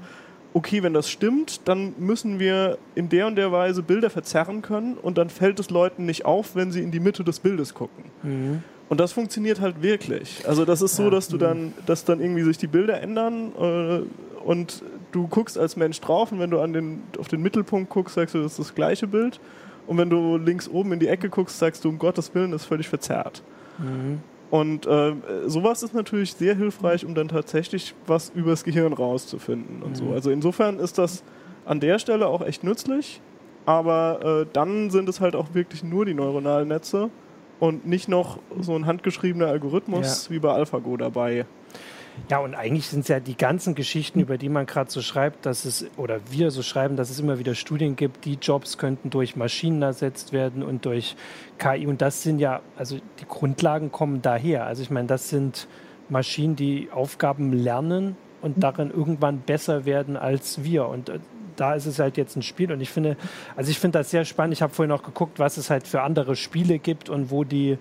[0.55, 4.95] okay, wenn das stimmt, dann müssen wir in der und der Weise Bilder verzerren können
[4.95, 8.05] und dann fällt es Leuten nicht auf, wenn sie in die Mitte des Bildes gucken.
[8.23, 8.62] Mhm.
[8.88, 10.45] Und das funktioniert halt wirklich.
[10.47, 14.47] Also das ist so, dass du dann, dass dann irgendwie sich die Bilder ändern äh,
[14.47, 18.14] und du guckst als Mensch drauf und wenn du an den, auf den Mittelpunkt guckst,
[18.14, 19.40] sagst du, das ist das gleiche Bild.
[19.87, 22.62] Und wenn du links oben in die Ecke guckst, sagst du, um Gottes Willen, das
[22.62, 23.42] ist völlig verzerrt.
[23.79, 24.20] Mhm.
[24.51, 25.12] Und äh,
[25.46, 29.94] sowas ist natürlich sehr hilfreich, um dann tatsächlich was übers Gehirn rauszufinden und mhm.
[29.94, 30.12] so.
[30.12, 31.25] Also insofern ist das
[31.64, 33.20] an der Stelle auch echt nützlich,
[33.64, 37.11] aber äh, dann sind es halt auch wirklich nur die neuronalen Netze
[37.59, 40.35] und nicht noch so ein handgeschriebener Algorithmus ja.
[40.35, 41.46] wie bei AlphaGo dabei.
[42.29, 45.46] Ja, und eigentlich sind es ja die ganzen Geschichten, über die man gerade so schreibt,
[45.46, 49.11] dass es, oder wir so schreiben, dass es immer wieder Studien gibt, die Jobs könnten
[49.11, 51.14] durch Maschinen ersetzt werden und durch
[51.59, 51.87] KI.
[51.87, 54.66] Und das sind ja, also die Grundlagen kommen daher.
[54.66, 55.68] Also ich meine, das sind
[56.09, 60.88] Maschinen, die Aufgaben lernen und darin irgendwann besser werden als wir.
[60.88, 61.20] Und äh,
[61.57, 63.16] da ist es halt jetzt ein Spiel und ich finde,
[63.57, 64.55] also ich finde das sehr spannend.
[64.55, 67.79] Ich habe vorhin auch geguckt, was es halt für andere Spiele gibt und wo die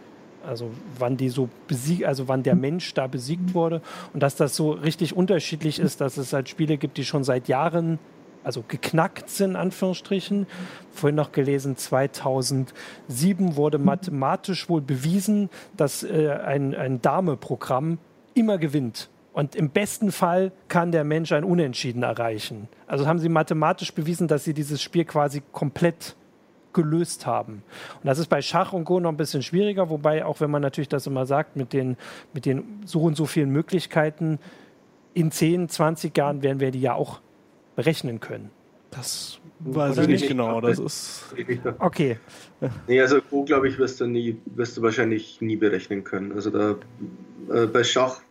[0.47, 3.81] also wann die so besiegt, also wann der Mensch da besiegt wurde
[4.13, 7.47] und dass das so richtig unterschiedlich ist, dass es halt Spiele gibt, die schon seit
[7.47, 7.99] Jahren
[8.45, 10.45] also geknackt sind, in Anführungsstrichen.
[10.93, 17.97] Vorhin noch gelesen, 2007 wurde mathematisch wohl bewiesen, dass äh, ein, ein Dame-Programm
[18.36, 19.10] immer gewinnt.
[19.34, 22.69] Und im besten Fall kann der Mensch ein Unentschieden erreichen.
[22.88, 26.15] Also haben sie mathematisch bewiesen, dass sie dieses Spiel quasi komplett
[26.75, 27.63] gelöst haben.
[27.95, 30.61] Und das ist bei Schach und Go noch ein bisschen schwieriger, wobei auch wenn man
[30.61, 31.97] natürlich das immer sagt, mit den,
[32.33, 34.38] mit den so und so vielen Möglichkeiten,
[35.15, 37.21] in 10, 20 Jahren werden wir die ja auch
[37.75, 38.51] berechnen können.
[38.91, 40.61] Das weiß ich nicht genau.
[40.61, 41.35] Das ist
[41.79, 42.17] okay.
[42.88, 46.31] Nee, also Go, glaube ich, wirst du nie, wirst du wahrscheinlich nie berechnen können.
[46.33, 46.75] Also da
[47.53, 48.21] äh, bei Schach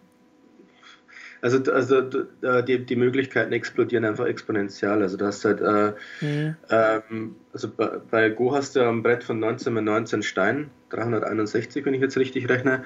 [1.44, 5.02] also, also die, die Möglichkeiten explodieren einfach exponentiell.
[5.02, 5.92] Also du hast halt, äh,
[6.24, 6.56] mhm.
[6.70, 11.84] ähm, also bei, bei, Go hast du am Brett von 19 mit 19 Steinen, 361,
[11.84, 12.84] wenn ich jetzt richtig rechne.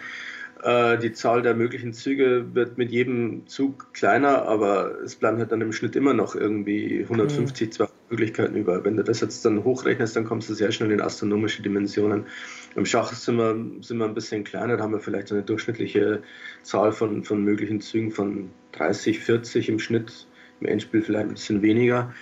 [0.63, 5.53] Äh, die Zahl der möglichen Züge wird mit jedem Zug kleiner, aber es bleiben halt
[5.53, 7.73] dann im Schnitt immer noch irgendwie 150, mhm.
[7.73, 8.85] 200 Möglichkeiten über.
[8.85, 12.27] Wenn du das jetzt dann hochrechnest, dann kommst du sehr schnell in astronomische Dimensionen.
[12.75, 16.23] Im Schach sind wir, sind wir ein bisschen kleiner, da haben wir vielleicht eine durchschnittliche
[16.63, 20.27] Zahl von, von möglichen Zügen von 30, 40 im Schnitt,
[20.61, 22.13] im Endspiel vielleicht ein bisschen weniger.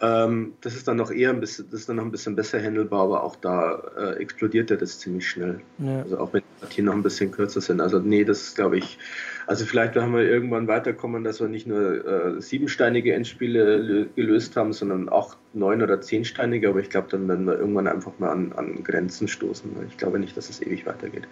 [0.00, 2.62] Ähm, das ist dann noch eher ein bisschen, das ist dann noch ein bisschen besser
[2.62, 5.60] handelbar, aber auch da äh, explodiert er das ziemlich schnell.
[5.78, 6.02] Ja.
[6.02, 7.80] Also auch wenn die Partien noch ein bisschen kürzer sind.
[7.80, 8.98] Also nee, das glaube ich.
[9.46, 14.72] Also vielleicht werden wir irgendwann weiterkommen, dass wir nicht nur äh, siebensteinige Endspiele gelöst haben,
[14.72, 16.68] sondern auch neun oder zehnsteinige.
[16.68, 19.70] Aber ich glaube, dann werden wir irgendwann einfach mal an, an Grenzen stoßen.
[19.88, 21.26] Ich glaube nicht, dass es ewig weitergeht.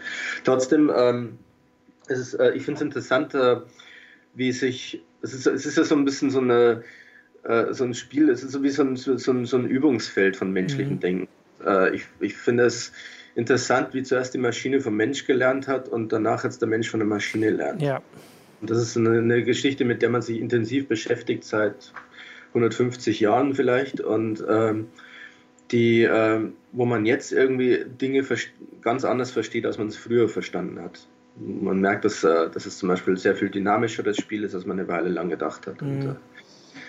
[0.45, 1.39] Trotzdem, ähm,
[2.09, 3.59] es ist, äh, ich finde es interessant, äh,
[4.35, 6.83] wie sich, es ist, es ist ja so ein bisschen so eine
[7.47, 10.37] äh, so ein Spiel, es ist so wie so ein, so, ein, so ein Übungsfeld
[10.37, 11.01] von menschlichem mhm.
[11.01, 11.29] Denken.
[11.65, 12.93] Äh, ich, ich finde es
[13.35, 17.01] interessant, wie zuerst die Maschine vom Mensch gelernt hat und danach jetzt der Mensch von
[17.01, 17.83] der Maschine lernt.
[17.83, 18.03] Ja.
[18.61, 21.93] Und das ist eine, eine Geschichte, mit der man sich intensiv beschäftigt seit
[22.49, 24.89] 150 Jahren vielleicht und ähm,
[25.71, 26.41] die, äh,
[26.73, 28.25] wo man jetzt irgendwie Dinge
[28.81, 31.07] ganz anders versteht, als man es früher verstanden hat.
[31.39, 34.65] Man merkt, dass, äh, dass es zum Beispiel sehr viel dynamischer das Spiel ist, als
[34.65, 35.83] man eine Weile lang gedacht hat.
[35.83, 35.89] Mhm.
[35.89, 36.15] Und, äh,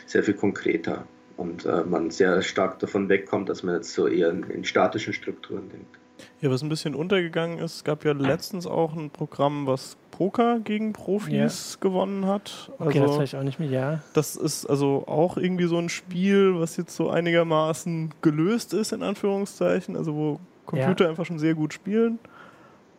[0.07, 1.05] sehr viel konkreter
[1.37, 5.13] und äh, man sehr stark davon wegkommt, dass man jetzt so eher in, in, statischen
[5.13, 5.99] Strukturen denkt.
[6.41, 10.59] Ja, was ein bisschen untergegangen ist, es gab ja letztens auch ein Programm, was Poker
[10.59, 11.79] gegen Profis ja.
[11.79, 12.71] gewonnen hat.
[12.79, 14.03] Okay, also, das weiß ich auch nicht mehr, ja.
[14.13, 19.03] Das ist also auch irgendwie so ein Spiel, was jetzt so einigermaßen gelöst ist, in
[19.03, 21.11] Anführungszeichen, also wo Computer ja.
[21.11, 22.17] einfach schon sehr gut spielen.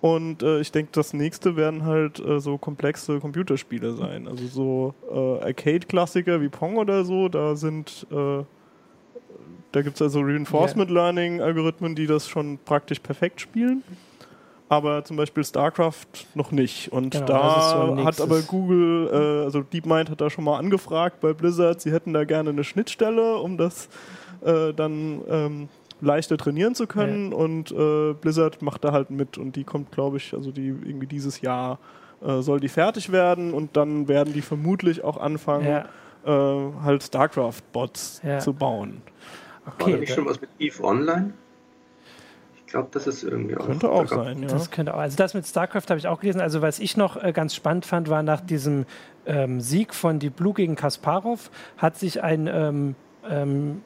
[0.00, 4.28] Und äh, ich denke, das nächste werden halt äh, so komplexe Computerspiele sein.
[4.28, 8.44] Also so äh, Arcade-Klassiker wie Pong oder so, da sind, äh,
[9.72, 11.00] da gibt es also Reinforcement yeah.
[11.00, 13.82] Learning-Algorithmen, die das schon praktisch perfekt spielen.
[14.68, 16.92] Aber zum Beispiel StarCraft noch nicht.
[16.92, 21.20] Und genau, da so hat aber Google, äh, also DeepMind hat da schon mal angefragt
[21.20, 23.88] bei Blizzard, sie hätten da gerne eine Schnittstelle, um das
[24.42, 25.68] äh, dann ähm,
[26.00, 27.32] leichter trainieren zu können.
[27.32, 27.36] Ja.
[27.36, 31.06] Und äh, Blizzard macht da halt mit und die kommt, glaube ich, also die irgendwie
[31.06, 31.78] dieses Jahr
[32.20, 35.84] äh, soll die fertig werden und dann werden die vermutlich auch anfangen, ja.
[36.24, 38.38] äh, halt StarCraft-Bots ja.
[38.38, 39.02] zu bauen.
[39.66, 41.32] Okay, War da nicht schon was mit EVE Online?
[42.56, 43.66] Ich glaube, das ist irgendwie auch.
[43.66, 44.48] Könnte auch sein, ja.
[44.48, 44.98] Das könnte auch.
[44.98, 46.40] Also das mit StarCraft habe ich auch gelesen.
[46.40, 48.84] Also was ich noch äh, ganz spannend fand, war nach diesem
[49.24, 52.94] ähm, Sieg von die Blue gegen Kasparov hat sich ein ähm,
[53.28, 53.82] ähm,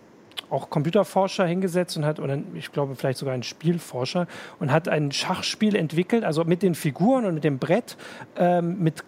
[0.52, 4.26] auch Computerforscher hingesetzt und hat, oder ich glaube vielleicht sogar ein Spielforscher,
[4.60, 7.96] und hat ein Schachspiel entwickelt, also mit den Figuren und mit dem Brett,
[8.36, 9.02] ähm, mit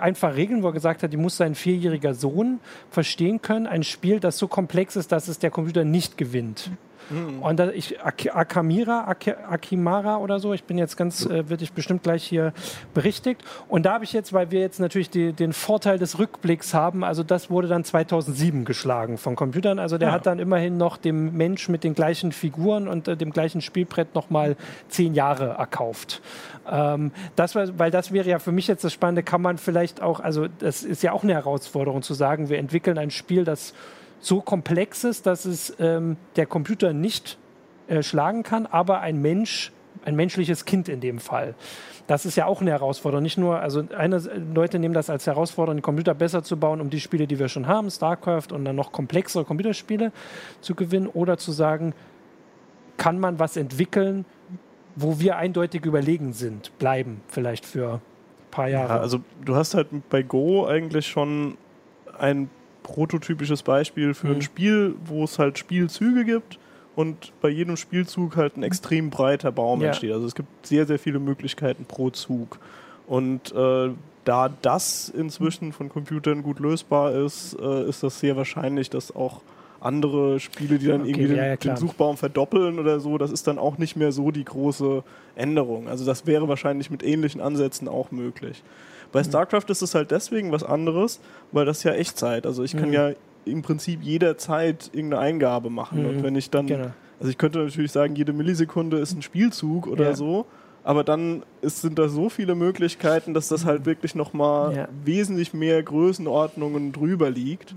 [0.00, 3.66] einfach Regeln, wo er gesagt hat, die muss sein vierjähriger Sohn verstehen können.
[3.66, 6.70] Ein Spiel, das so komplex ist, dass es der Computer nicht gewinnt.
[6.70, 6.93] Mhm.
[7.40, 11.72] Und da, ich, Akamira, Ak Akimara oder so, ich bin jetzt ganz, äh, wird ich
[11.72, 12.52] bestimmt gleich hier
[12.94, 13.42] berichtigt.
[13.68, 17.04] Und da habe ich jetzt, weil wir jetzt natürlich die, den Vorteil des Rückblicks haben,
[17.04, 19.78] also das wurde dann 2007 geschlagen von Computern.
[19.78, 20.14] Also der ja.
[20.14, 24.14] hat dann immerhin noch dem Mensch mit den gleichen Figuren und äh, dem gleichen Spielbrett
[24.14, 24.56] nochmal
[24.88, 26.22] zehn Jahre erkauft.
[26.70, 30.02] Ähm, das war, weil das wäre ja für mich jetzt das Spannende, kann man vielleicht
[30.02, 33.74] auch, also das ist ja auch eine Herausforderung zu sagen, wir entwickeln ein Spiel, das
[34.24, 37.38] so komplex ist, dass es ähm, der Computer nicht
[37.88, 39.70] äh, schlagen kann, aber ein Mensch,
[40.04, 41.54] ein menschliches Kind in dem Fall.
[42.06, 43.22] Das ist ja auch eine Herausforderung.
[43.22, 44.18] Nicht nur, also eine,
[44.54, 47.48] Leute nehmen das als Herausforderung, den Computer besser zu bauen, um die Spiele, die wir
[47.48, 50.12] schon haben, StarCraft und dann noch komplexere Computerspiele
[50.60, 51.94] zu gewinnen, oder zu sagen,
[52.96, 54.24] kann man was entwickeln,
[54.96, 58.00] wo wir eindeutig überlegen sind, bleiben vielleicht für ein
[58.50, 58.94] paar Jahre.
[58.94, 61.58] Ja, also du hast halt bei Go eigentlich schon
[62.18, 62.48] ein
[62.84, 64.34] prototypisches Beispiel für mhm.
[64.34, 66.60] ein Spiel, wo es halt Spielzüge gibt
[66.94, 69.88] und bei jedem Spielzug halt ein extrem breiter Baum ja.
[69.88, 70.12] entsteht.
[70.12, 72.60] Also es gibt sehr, sehr viele Möglichkeiten pro Zug.
[73.08, 73.90] Und äh,
[74.24, 79.40] da das inzwischen von Computern gut lösbar ist, äh, ist das sehr wahrscheinlich, dass auch
[79.80, 83.46] andere Spiele, die dann okay, irgendwie ja, ja, den, Suchbaum verdoppeln oder so, das ist
[83.46, 85.02] dann auch nicht mehr so die große
[85.36, 85.88] Änderung.
[85.88, 88.62] Also das wäre wahrscheinlich mit ähnlichen Ansätzen auch möglich.
[89.12, 89.26] Bei mhm.
[89.26, 91.20] StarCraft ist es halt deswegen was anderes,
[91.52, 92.46] weil das ja Echtzeit.
[92.46, 92.94] Also ich kann mhm.
[92.94, 93.10] ja
[93.44, 96.02] im Prinzip jederzeit irgendeine Eingabe machen.
[96.02, 96.08] Mhm.
[96.08, 96.90] Und wenn ich dann, genau.
[97.18, 100.16] also ich könnte natürlich sagen, jede Millisekunde ist ein Spielzug oder ja.
[100.16, 100.46] so,
[100.82, 103.86] aber dann ist, sind da so viele Möglichkeiten, dass das halt mhm.
[103.86, 104.88] wirklich nochmal ja.
[105.04, 107.74] wesentlich mehr Größenordnungen drüber liegt.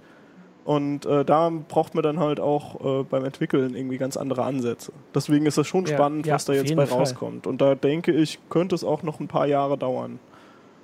[0.65, 4.91] Und äh, da braucht man dann halt auch äh, beim Entwickeln irgendwie ganz andere Ansätze.
[5.15, 6.99] Deswegen ist das schon ja, spannend, was da jetzt bei Fall.
[6.99, 7.47] rauskommt.
[7.47, 10.19] Und da denke ich, könnte es auch noch ein paar Jahre dauern.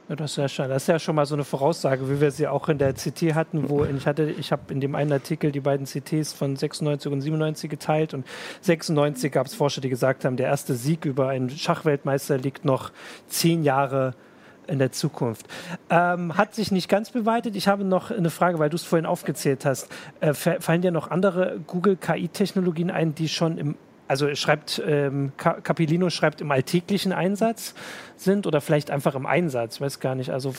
[0.10, 2.32] Ja, das, ist ja schon, das ist ja schon mal so eine Voraussage, wie wir
[2.32, 5.54] sie auch in der CT hatten, wo ich hatte, ich habe in dem einen Artikel
[5.54, 8.28] die beiden CTs von 96 und 97 geteilt und
[8.62, 12.92] 96 gab es Forscher, die gesagt haben, der erste Sieg über einen Schachweltmeister liegt noch
[13.28, 14.14] zehn Jahre
[14.68, 15.48] in der Zukunft.
[15.90, 17.56] Ähm, hat sich nicht ganz beweitet.
[17.56, 19.90] Ich habe noch eine Frage, weil du es vorhin aufgezählt hast.
[20.20, 23.76] Äh, fallen dir noch andere Google KI-Technologien ein, die schon im
[24.08, 27.74] also schreibt ähm, Capilino schreibt im alltäglichen Einsatz
[28.16, 30.30] sind oder vielleicht einfach im Einsatz, weiß gar nicht.
[30.32, 30.54] Also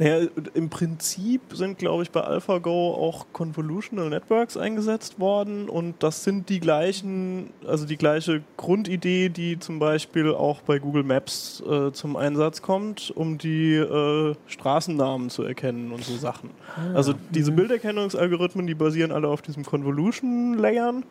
[0.00, 6.22] naja, im Prinzip sind, glaube ich, bei AlphaGo auch Convolutional Networks eingesetzt worden und das
[6.22, 11.90] sind die gleichen, also die gleiche Grundidee, die zum Beispiel auch bei Google Maps äh,
[11.90, 16.50] zum Einsatz kommt, um die äh, Straßennamen zu erkennen und so Sachen.
[16.76, 17.56] Ah, also diese mhm.
[17.56, 21.02] Bilderkennungsalgorithmen, die basieren alle auf diesem Convolution-Layern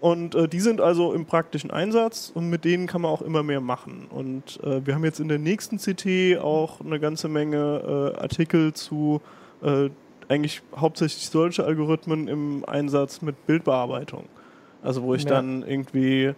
[0.00, 3.42] und äh, die sind also im praktischen Einsatz und mit denen kann man auch immer
[3.42, 4.06] mehr machen.
[4.10, 8.72] Und äh, wir haben jetzt in der nächsten CT auch eine ganze Menge äh, Artikel
[8.72, 9.20] zu
[9.62, 9.90] äh,
[10.28, 14.24] eigentlich hauptsächlich solche Algorithmen im Einsatz mit Bildbearbeitung.
[14.82, 15.30] Also wo ich ja.
[15.30, 16.32] dann irgendwie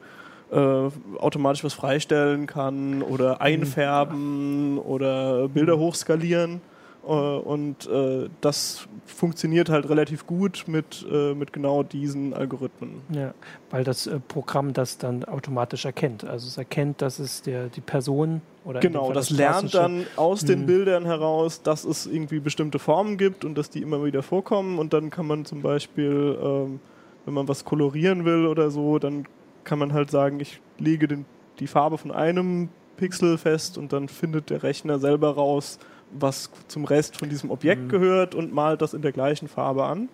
[0.51, 3.41] äh, automatisch was freistellen kann oder mhm.
[3.41, 4.83] einfärben ja.
[4.83, 5.81] oder Bilder mhm.
[5.81, 6.61] hochskalieren.
[7.07, 13.03] Äh, und äh, das funktioniert halt relativ gut mit, äh, mit genau diesen Algorithmen.
[13.11, 13.35] Ja,
[13.71, 16.25] weil das Programm das dann automatisch erkennt.
[16.25, 20.45] Also es erkennt, dass es der, die Person oder Genau, das, das lernt dann aus
[20.45, 20.67] den hm.
[20.67, 24.79] Bildern heraus, dass es irgendwie bestimmte Formen gibt und dass die immer wieder vorkommen.
[24.79, 26.81] Und dann kann man zum Beispiel, ähm,
[27.25, 29.27] wenn man was kolorieren will oder so, dann
[29.65, 31.25] kann man halt sagen, ich lege den,
[31.59, 35.79] die Farbe von einem Pixel fest und dann findet der Rechner selber raus,
[36.13, 37.89] was zum Rest von diesem Objekt mhm.
[37.89, 40.09] gehört und malt das in der gleichen Farbe an.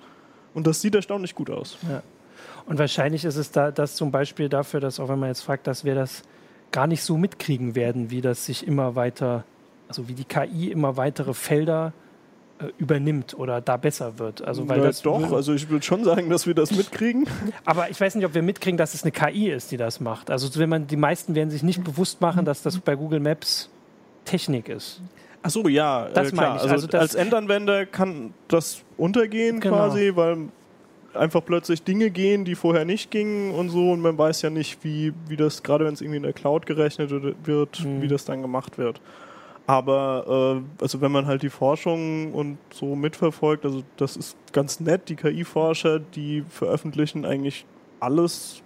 [0.54, 1.78] Und das sieht erstaunlich gut aus.
[1.88, 2.02] Ja.
[2.66, 5.66] Und wahrscheinlich ist es da das zum Beispiel dafür, dass auch wenn man jetzt fragt,
[5.66, 6.22] dass wir das
[6.72, 9.44] gar nicht so mitkriegen werden, wie das sich immer weiter,
[9.88, 11.92] also wie die KI immer weitere Felder
[12.58, 14.42] äh, übernimmt oder da besser wird.
[14.42, 17.26] Also weil Na, das doch, also ich würde schon sagen, dass wir das mitkriegen.
[17.64, 20.30] Aber ich weiß nicht, ob wir mitkriegen, dass es eine KI ist, die das macht.
[20.30, 23.70] Also wenn man die meisten werden sich nicht bewusst machen, dass das bei Google Maps
[24.24, 25.00] Technik ist.
[25.46, 26.60] Ach so, ja, das äh, klar.
[26.60, 29.76] Also, also als Endanwender kann das untergehen genau.
[29.76, 30.48] quasi, weil
[31.14, 34.82] einfach plötzlich Dinge gehen, die vorher nicht gingen und so und man weiß ja nicht,
[34.82, 37.10] wie, wie das, gerade wenn es irgendwie in der Cloud gerechnet
[37.44, 38.02] wird, mhm.
[38.02, 39.00] wie das dann gemacht wird.
[39.68, 44.80] Aber äh, also wenn man halt die Forschung und so mitverfolgt, also das ist ganz
[44.80, 47.66] nett, die KI-Forscher, die veröffentlichen eigentlich
[48.00, 48.62] alles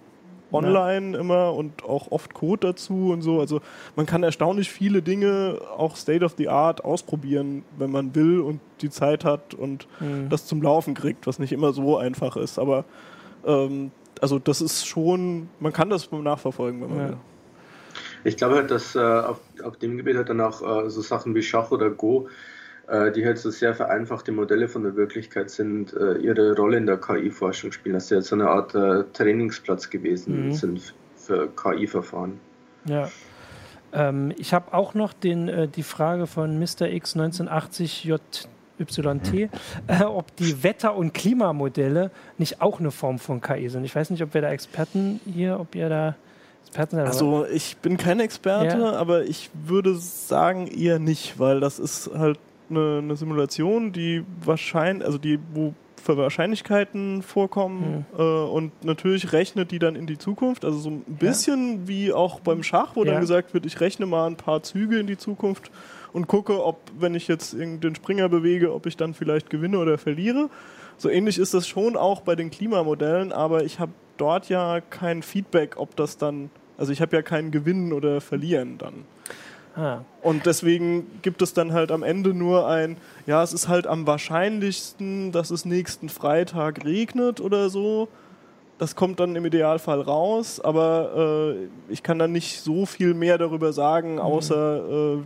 [0.51, 1.19] online ja.
[1.19, 3.39] immer und auch oft Code dazu und so.
[3.39, 3.61] Also
[3.95, 8.59] man kann erstaunlich viele Dinge auch State of the Art ausprobieren, wenn man will und
[8.81, 10.29] die Zeit hat und mhm.
[10.29, 12.59] das zum Laufen kriegt, was nicht immer so einfach ist.
[12.59, 12.85] Aber
[13.45, 17.07] ähm, also das ist schon, man kann das nachverfolgen, wenn man ja.
[17.09, 17.17] will.
[18.23, 21.33] Ich glaube halt, dass äh, auf, auf dem Gebiet halt dann auch äh, so Sachen
[21.33, 22.27] wie Schach oder Go,
[22.87, 26.97] die halt so sehr vereinfachte Modelle von der Wirklichkeit sind, äh, ihre Rolle in der
[26.97, 27.93] KI-Forschung spielen.
[27.93, 30.53] Das ist ja so eine Art äh, Trainingsplatz gewesen mhm.
[30.53, 32.39] sind für KI-Verfahren.
[32.85, 33.09] Ja.
[33.93, 36.89] Ähm, ich habe auch noch den, äh, die Frage von Mr.
[36.89, 39.49] X 1980 JYT,
[39.87, 43.83] äh, ob die Wetter- und Klimamodelle nicht auch eine Form von KI sind.
[43.83, 46.15] Ich weiß nicht, ob wir da Experten hier, ob ihr da
[46.61, 47.05] Experten sind.
[47.05, 48.93] Also ich bin kein Experte, ja.
[48.93, 52.39] aber ich würde sagen eher nicht, weil das ist halt
[52.71, 58.19] eine, eine Simulation, die wahrscheinlich, also die, wo für Wahrscheinlichkeiten vorkommen mhm.
[58.19, 60.65] äh, und natürlich rechnet die dann in die Zukunft.
[60.65, 61.87] Also so ein bisschen ja.
[61.87, 63.11] wie auch beim Schach, wo ja.
[63.11, 65.69] dann gesagt wird, ich rechne mal ein paar Züge in die Zukunft
[66.11, 69.99] und gucke, ob, wenn ich jetzt den Springer bewege, ob ich dann vielleicht gewinne oder
[69.99, 70.49] verliere.
[70.97, 75.21] So ähnlich ist das schon auch bei den Klimamodellen, aber ich habe dort ja kein
[75.21, 76.49] Feedback, ob das dann
[76.81, 79.05] also ich habe ja kein Gewinnen oder Verlieren dann.
[79.75, 79.99] Ah.
[80.21, 84.05] Und deswegen gibt es dann halt am Ende nur ein, ja, es ist halt am
[84.05, 88.07] wahrscheinlichsten, dass es nächsten Freitag regnet oder so.
[88.77, 93.37] Das kommt dann im Idealfall raus, aber äh, ich kann dann nicht so viel mehr
[93.37, 94.19] darüber sagen, mhm.
[94.19, 95.23] außer äh,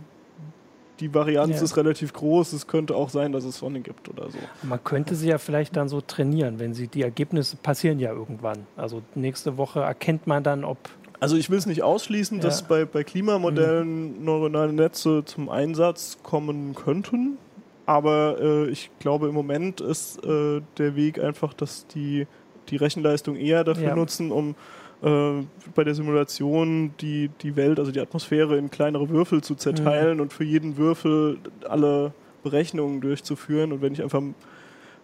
[1.00, 1.62] die Varianz ja.
[1.62, 2.52] ist relativ groß.
[2.52, 4.38] Es könnte auch sein, dass es Sonne gibt oder so.
[4.62, 8.66] Man könnte sie ja vielleicht dann so trainieren, wenn sie die Ergebnisse passieren ja irgendwann.
[8.76, 10.78] Also nächste Woche erkennt man dann, ob
[11.20, 12.44] also ich will es nicht ausschließen, ja.
[12.44, 14.24] dass bei, bei Klimamodellen mhm.
[14.24, 17.38] neuronale Netze zum Einsatz kommen könnten.
[17.86, 22.26] Aber äh, ich glaube, im Moment ist äh, der Weg einfach, dass die
[22.68, 23.94] die Rechenleistung eher dafür ja.
[23.94, 24.54] nutzen, um
[25.02, 30.16] äh, bei der Simulation die, die Welt, also die Atmosphäre in kleinere Würfel zu zerteilen
[30.16, 30.22] mhm.
[30.22, 33.72] und für jeden Würfel alle Berechnungen durchzuführen.
[33.72, 34.22] Und wenn ich einfach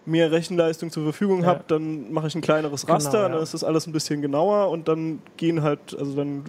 [0.05, 1.47] mehr Rechenleistung zur Verfügung ja.
[1.47, 3.29] habe, dann mache ich ein kleineres Raster, genau, ja.
[3.29, 6.43] dann ist das alles ein bisschen genauer und dann gehen halt, also dann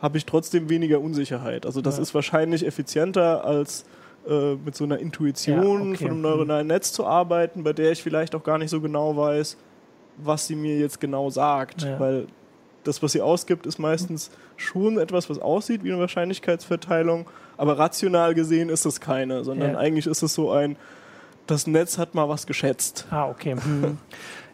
[0.00, 1.66] habe ich trotzdem weniger Unsicherheit.
[1.66, 2.02] Also das ja.
[2.02, 3.84] ist wahrscheinlich effizienter als
[4.28, 5.98] äh, mit so einer Intuition okay.
[5.98, 9.16] von einem neuronalen Netz zu arbeiten, bei der ich vielleicht auch gar nicht so genau
[9.16, 9.56] weiß,
[10.16, 12.26] was sie mir jetzt genau sagt, weil
[12.84, 17.26] das, was sie ausgibt, ist meistens schon etwas, was aussieht wie eine Wahrscheinlichkeitsverteilung,
[17.56, 20.76] aber rational gesehen ist es keine, sondern eigentlich ist es so ein,
[21.50, 23.06] das Netz hat mal was geschätzt.
[23.10, 23.54] Ah, okay.
[23.54, 23.98] Hm.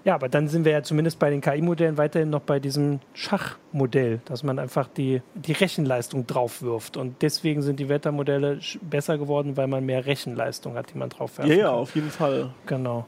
[0.06, 4.20] Ja, aber dann sind wir ja zumindest bei den KI-Modellen weiterhin noch bei diesem Schachmodell,
[4.24, 6.96] dass man einfach die, die Rechenleistung draufwirft.
[6.96, 11.38] Und deswegen sind die Wettermodelle besser geworden, weil man mehr Rechenleistung hat, die man drauf
[11.38, 11.50] wirft.
[11.50, 12.50] Ja, ja, auf jeden Fall.
[12.66, 13.06] Genau.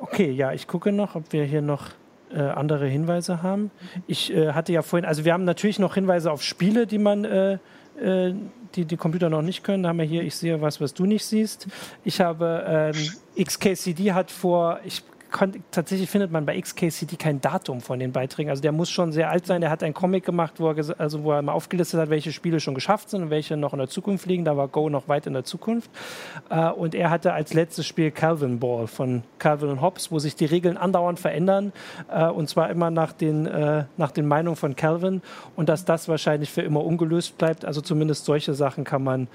[0.00, 1.90] Okay, ja, ich gucke noch, ob wir hier noch
[2.34, 3.70] äh, andere Hinweise haben.
[4.08, 7.24] Ich äh, hatte ja vorhin, also wir haben natürlich noch Hinweise auf Spiele, die man
[7.24, 7.58] äh,
[8.00, 8.34] äh
[8.76, 9.82] die die Computer noch nicht können.
[9.82, 11.66] Da haben wir hier, ich sehe was, was du nicht siehst.
[12.04, 15.02] Ich habe ähm, XKCD hat vor, ich
[15.70, 18.50] tatsächlich findet man bei XKCD kein Datum von den Beiträgen.
[18.50, 19.60] Also der muss schon sehr alt sein.
[19.60, 22.60] Der hat einen Comic gemacht, wo er, also wo er mal aufgelistet hat, welche Spiele
[22.60, 24.44] schon geschafft sind und welche noch in der Zukunft liegen.
[24.44, 25.90] Da war Go noch weit in der Zukunft.
[26.50, 30.36] Äh, und er hatte als letztes Spiel Calvin Ball von Calvin und Hobbes, wo sich
[30.36, 31.72] die Regeln andauernd verändern.
[32.10, 35.22] Äh, und zwar immer nach den, äh, nach den Meinungen von Calvin.
[35.56, 37.64] Und dass das wahrscheinlich für immer ungelöst bleibt.
[37.64, 39.28] Also zumindest solche Sachen kann man,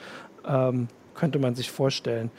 [0.48, 2.32] ähm, könnte man sich vorstellen.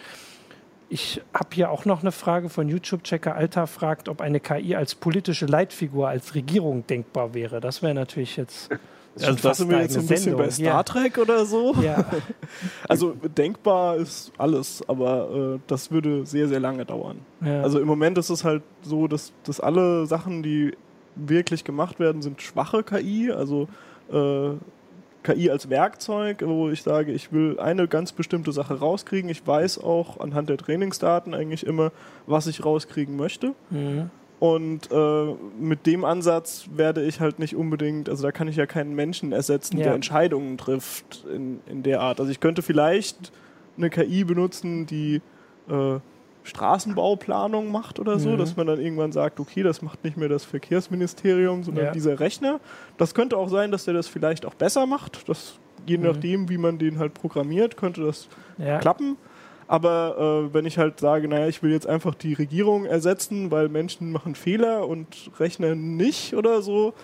[0.90, 4.94] Ich habe hier auch noch eine Frage von YouTube-Checker Alta fragt, ob eine KI als
[4.94, 7.61] politische Leitfigur als Regierung denkbar wäre.
[7.61, 8.70] Das wäre natürlich jetzt.
[9.20, 10.42] Also das sind wir jetzt ein bisschen Sendung.
[10.42, 10.83] bei Star ja.
[10.85, 11.74] Trek oder so.
[11.83, 12.05] Ja.
[12.88, 17.18] also denkbar ist alles, aber äh, das würde sehr, sehr lange dauern.
[17.45, 17.62] Ja.
[17.62, 20.76] Also im Moment ist es halt so, dass, dass alle Sachen, die
[21.16, 23.32] wirklich gemacht werden, sind schwache KI.
[23.32, 23.66] Also
[24.12, 24.51] äh,
[25.23, 29.29] KI als Werkzeug, wo ich sage, ich will eine ganz bestimmte Sache rauskriegen.
[29.31, 31.93] Ich weiß auch anhand der Trainingsdaten eigentlich immer,
[32.27, 33.55] was ich rauskriegen möchte.
[33.71, 34.11] Mhm.
[34.41, 38.66] Und äh, mit dem Ansatz werde ich halt nicht unbedingt, also da kann ich ja
[38.66, 39.85] keinen Menschen ersetzen, ja.
[39.85, 42.21] der Entscheidungen trifft in, in der Art.
[42.21, 43.33] Also ich könnte vielleicht
[43.77, 45.21] eine KI benutzen, die
[45.69, 45.99] äh,
[46.49, 48.38] Straßenbauplanung macht oder so, mhm.
[48.38, 51.92] dass man dann irgendwann sagt, okay, das macht nicht mehr das Verkehrsministerium, sondern ja.
[51.92, 52.61] dieser Rechner.
[52.96, 55.28] Das könnte auch sein, dass der das vielleicht auch besser macht.
[55.28, 56.05] Das, je mhm.
[56.05, 58.28] nachdem, wie man den halt programmiert, könnte das
[58.59, 58.78] ja.
[58.78, 59.16] klappen.
[59.68, 63.68] Aber äh, wenn ich halt sage, naja, ich will jetzt einfach die Regierung ersetzen, weil
[63.68, 66.94] Menschen machen Fehler und rechnen nicht oder so,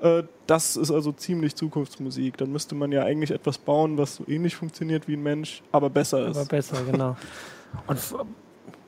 [0.00, 2.38] äh, das ist also ziemlich Zukunftsmusik.
[2.38, 5.90] Dann müsste man ja eigentlich etwas bauen, was so ähnlich funktioniert wie ein Mensch, aber
[5.90, 6.36] besser ist.
[6.36, 7.16] Aber besser, genau.
[7.86, 7.98] Und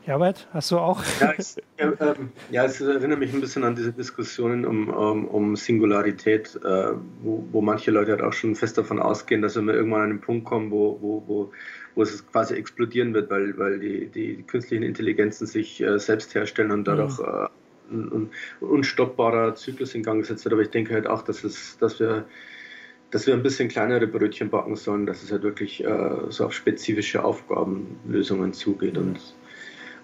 [0.07, 1.03] Herbert, hast du auch?
[1.21, 5.27] Ja, es, ja, ähm, ja, es erinnert mich ein bisschen an diese Diskussionen um, um,
[5.27, 6.93] um Singularität, äh,
[7.23, 10.21] wo, wo manche Leute halt auch schon fest davon ausgehen, dass wir irgendwann an einen
[10.21, 11.53] Punkt kommen, wo, wo, wo,
[11.97, 16.71] wo es quasi explodieren wird, weil, weil die, die künstlichen Intelligenzen sich äh, selbst herstellen
[16.71, 17.25] und dadurch mhm.
[17.25, 17.49] äh,
[17.91, 18.31] ein, ein
[18.61, 20.53] unstoppbarer Zyklus in Gang gesetzt wird.
[20.53, 22.27] Aber ich denke halt auch, dass, es, dass wir
[23.11, 26.53] dass wir ein bisschen kleinere Brötchen backen sollen, dass es halt wirklich äh, so auf
[26.53, 28.99] spezifische Aufgabenlösungen zugeht.
[28.99, 29.19] Und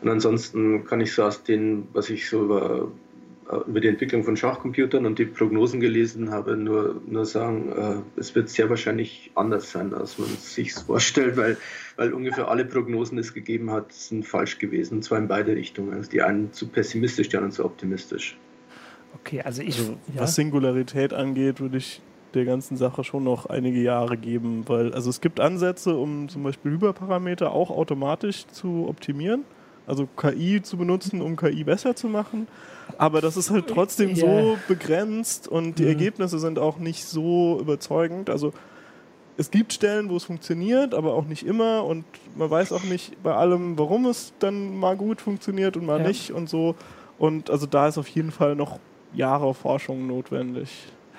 [0.03, 2.89] und ansonsten kann ich so aus dem, was ich so über,
[3.69, 8.35] über die Entwicklung von Schachcomputern und die Prognosen gelesen habe, nur, nur sagen, äh, es
[8.35, 11.57] wird sehr wahrscheinlich anders sein, als man es sich vorstellt, weil,
[11.97, 15.55] weil ungefähr alle Prognosen, die es gegeben hat, sind falsch gewesen, und zwar in beide
[15.55, 15.93] Richtungen.
[15.93, 18.37] Also die einen zu pessimistisch, die anderen zu optimistisch.
[19.15, 19.79] Okay, also ich.
[19.79, 20.23] Also, ja.
[20.23, 22.01] Was Singularität angeht, würde ich
[22.35, 26.43] der ganzen Sache schon noch einige Jahre geben, weil also es gibt Ansätze, um zum
[26.43, 29.45] Beispiel Hyperparameter auch automatisch zu optimieren
[29.87, 32.47] also KI zu benutzen, um KI besser zu machen.
[32.99, 34.17] Aber das ist halt trotzdem yeah.
[34.17, 35.89] so begrenzt und die mhm.
[35.89, 38.31] Ergebnisse sind auch nicht so überzeugend.
[38.31, 38.53] Also
[39.37, 42.05] es gibt Stellen, wo es funktioniert, aber auch nicht immer und
[42.37, 46.09] man weiß auch nicht bei allem, warum es dann mal gut funktioniert und mal ja.
[46.09, 46.75] nicht und so.
[47.19, 48.79] Und also da ist auf jeden Fall noch
[49.15, 50.71] Jahre Forschung notwendig.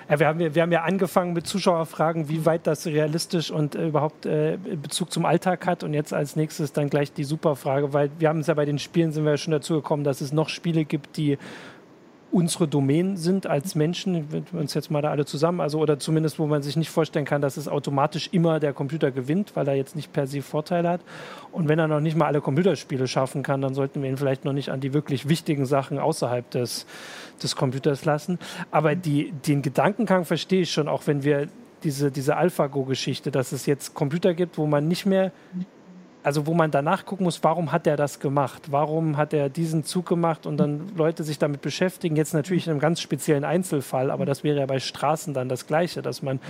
[0.08, 3.88] Ja, wir, haben, wir haben ja angefangen mit Zuschauerfragen, wie weit das realistisch und äh,
[3.88, 5.82] überhaupt äh, Bezug zum Alltag hat.
[5.82, 8.78] Und jetzt als nächstes dann gleich die Superfrage, weil wir haben es ja bei den
[8.78, 11.38] Spielen sind wir ja schon dazu gekommen, dass es noch Spiele gibt, die
[12.34, 16.00] unsere Domänen sind als Menschen, wenn wir uns jetzt mal da alle zusammen, also oder
[16.00, 19.68] zumindest, wo man sich nicht vorstellen kann, dass es automatisch immer der Computer gewinnt, weil
[19.68, 21.00] er jetzt nicht per se Vorteile hat.
[21.52, 24.44] Und wenn er noch nicht mal alle Computerspiele schaffen kann, dann sollten wir ihn vielleicht
[24.44, 26.86] noch nicht an die wirklich wichtigen Sachen außerhalb des,
[27.40, 28.40] des Computers lassen.
[28.72, 31.46] Aber die, den Gedankengang verstehe ich schon, auch wenn wir
[31.84, 35.30] diese, diese AlphaGo-Geschichte, dass es jetzt Computer gibt, wo man nicht mehr
[36.24, 38.62] also wo man danach gucken muss, warum hat er das gemacht?
[38.70, 42.16] Warum hat er diesen Zug gemacht und dann Leute sich damit beschäftigen?
[42.16, 45.66] Jetzt natürlich in einem ganz speziellen Einzelfall, aber das wäre ja bei Straßen dann das
[45.66, 46.40] Gleiche, dass man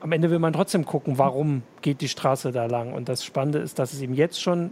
[0.00, 2.94] am Ende will man trotzdem gucken, warum geht die Straße da lang?
[2.94, 4.70] Und das Spannende ist, dass es eben jetzt schon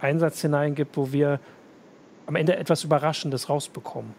[0.00, 1.38] Einsatzszenarien gibt, wo wir
[2.26, 4.14] am Ende etwas Überraschendes rausbekommen.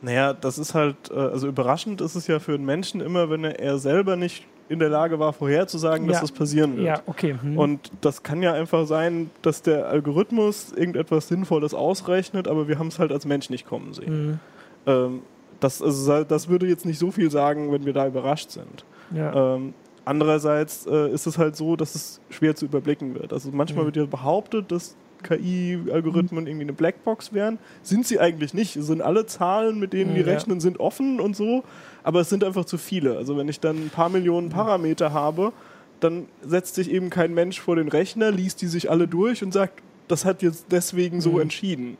[0.00, 3.44] Naja, das ist halt, äh, also überraschend ist es ja für einen Menschen immer, wenn
[3.44, 6.86] er selber nicht in der Lage war, vorherzusagen, dass das passieren wird.
[6.86, 7.34] Ja, okay.
[7.42, 7.58] Hm.
[7.58, 12.86] Und das kann ja einfach sein, dass der Algorithmus irgendetwas Sinnvolles ausrechnet, aber wir haben
[12.86, 14.06] es halt als Mensch nicht kommen sehen.
[14.06, 14.38] Hm.
[14.86, 15.22] Ähm,
[15.58, 18.84] das, also, das würde jetzt nicht so viel sagen, wenn wir da überrascht sind.
[19.12, 19.56] Ja.
[19.56, 23.32] Ähm, andererseits äh, ist es halt so, dass es schwer zu überblicken wird.
[23.32, 23.86] Also manchmal mhm.
[23.86, 27.58] wird ja behauptet, dass KI-Algorithmen irgendwie eine Blackbox wären.
[27.82, 28.76] Sind sie eigentlich nicht.
[28.76, 31.64] Es sind alle Zahlen, mit denen die rechnen, sind offen und so,
[32.02, 33.16] aber es sind einfach zu viele.
[33.16, 35.52] Also wenn ich dann ein paar Millionen Parameter habe,
[36.00, 39.52] dann setzt sich eben kein Mensch vor den Rechner, liest die sich alle durch und
[39.52, 41.40] sagt, das hat jetzt deswegen so mhm.
[41.40, 41.96] entschieden.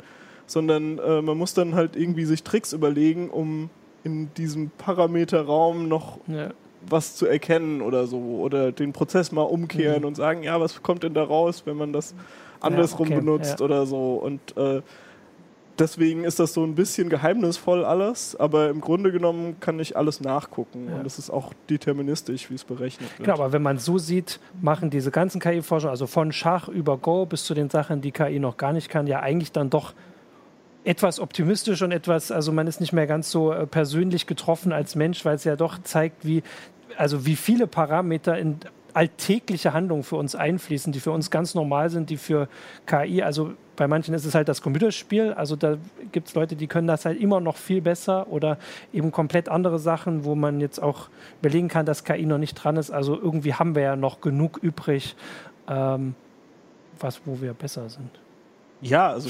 [0.47, 3.71] Sondern äh, man muss dann halt irgendwie sich Tricks überlegen, um
[4.03, 6.51] in diesem Parameterraum noch ja.
[6.89, 8.19] was zu erkennen oder so.
[8.19, 10.09] Oder den Prozess mal umkehren mhm.
[10.09, 12.15] und sagen, ja, was kommt denn da raus, wenn man das
[12.61, 13.65] andersrum ja, okay, benutzt ja.
[13.65, 14.15] oder so.
[14.15, 14.83] Und äh,
[15.81, 20.21] deswegen ist das so ein bisschen geheimnisvoll alles, aber im Grunde genommen kann ich alles
[20.21, 20.99] nachgucken ja.
[20.99, 23.27] und es ist auch deterministisch, wie es berechnet wird.
[23.27, 27.27] Genau, aber wenn man so sieht, machen diese ganzen KI-Forscher, also von Schach über Go
[27.27, 29.95] bis zu den Sachen, die KI noch gar nicht kann, ja eigentlich dann doch
[30.85, 34.95] etwas optimistisch und etwas, also man ist nicht mehr ganz so äh, persönlich getroffen als
[34.95, 36.43] Mensch, weil es ja doch zeigt, wie,
[36.97, 38.61] also wie viele Parameter in
[38.95, 42.49] alltägliche Handlungen für uns einfließen, die für uns ganz normal sind, die für
[42.87, 45.79] KI, also bei manchen ist es halt das Computerspiel, also da
[46.13, 48.59] gibt es Leute, die können das halt immer noch viel besser oder
[48.93, 51.09] eben komplett andere Sachen, wo man jetzt auch
[51.41, 52.91] überlegen kann, dass KI noch nicht dran ist.
[52.91, 55.17] Also irgendwie haben wir ja noch genug übrig,
[55.69, 56.15] ähm,
[56.99, 58.11] was, wo wir besser sind.
[58.83, 59.29] Ja, also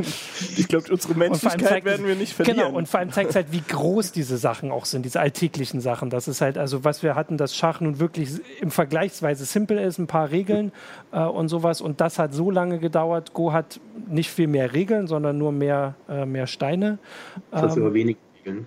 [0.56, 2.58] ich glaube, unsere Menschlichkeit zeigt, werden wir nicht verlieren.
[2.58, 5.80] Genau, und vor allem zeigt es halt, wie groß diese Sachen auch sind, diese alltäglichen
[5.80, 6.10] Sachen.
[6.10, 8.30] Das ist halt, also was wir hatten, dass Schach nun wirklich
[8.60, 10.72] im Vergleichsweise simpel ist, ein paar Regeln
[11.12, 11.80] äh, und sowas.
[11.80, 13.34] Und das hat so lange gedauert.
[13.34, 16.98] Go hat nicht viel mehr Regeln, sondern nur mehr, äh, mehr Steine.
[17.52, 18.66] Das heißt ähm, aber wenig Regeln.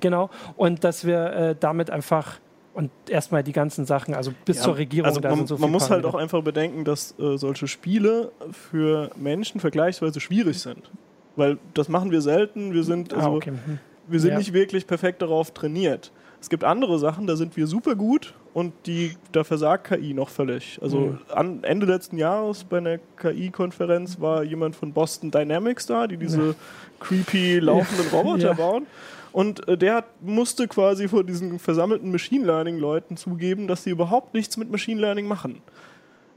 [0.00, 0.30] Genau.
[0.56, 2.38] Und dass wir äh, damit einfach
[2.74, 5.06] und erstmal die ganzen Sachen, also bis ja, zur Regierung.
[5.06, 9.60] Also man, so man muss halt auch einfach bedenken, dass äh, solche Spiele für Menschen
[9.60, 10.90] vergleichsweise schwierig sind.
[11.36, 12.72] Weil das machen wir selten.
[12.72, 13.50] Wir sind, ah, also, ah, okay.
[13.52, 13.78] mhm.
[14.06, 14.38] wir sind ja.
[14.38, 16.12] nicht wirklich perfekt darauf trainiert.
[16.40, 20.28] Es gibt andere Sachen, da sind wir super gut und die, da versagt KI noch
[20.28, 20.78] völlig.
[20.82, 21.18] Also mhm.
[21.32, 26.48] an Ende letzten Jahres bei einer KI-Konferenz war jemand von Boston Dynamics da, die diese
[26.48, 26.54] ja.
[26.98, 28.86] creepy laufenden Roboter bauen.
[29.32, 34.34] Und äh, der hat, musste quasi vor diesen versammelten Machine Learning-Leuten zugeben, dass sie überhaupt
[34.34, 35.62] nichts mit Machine Learning machen.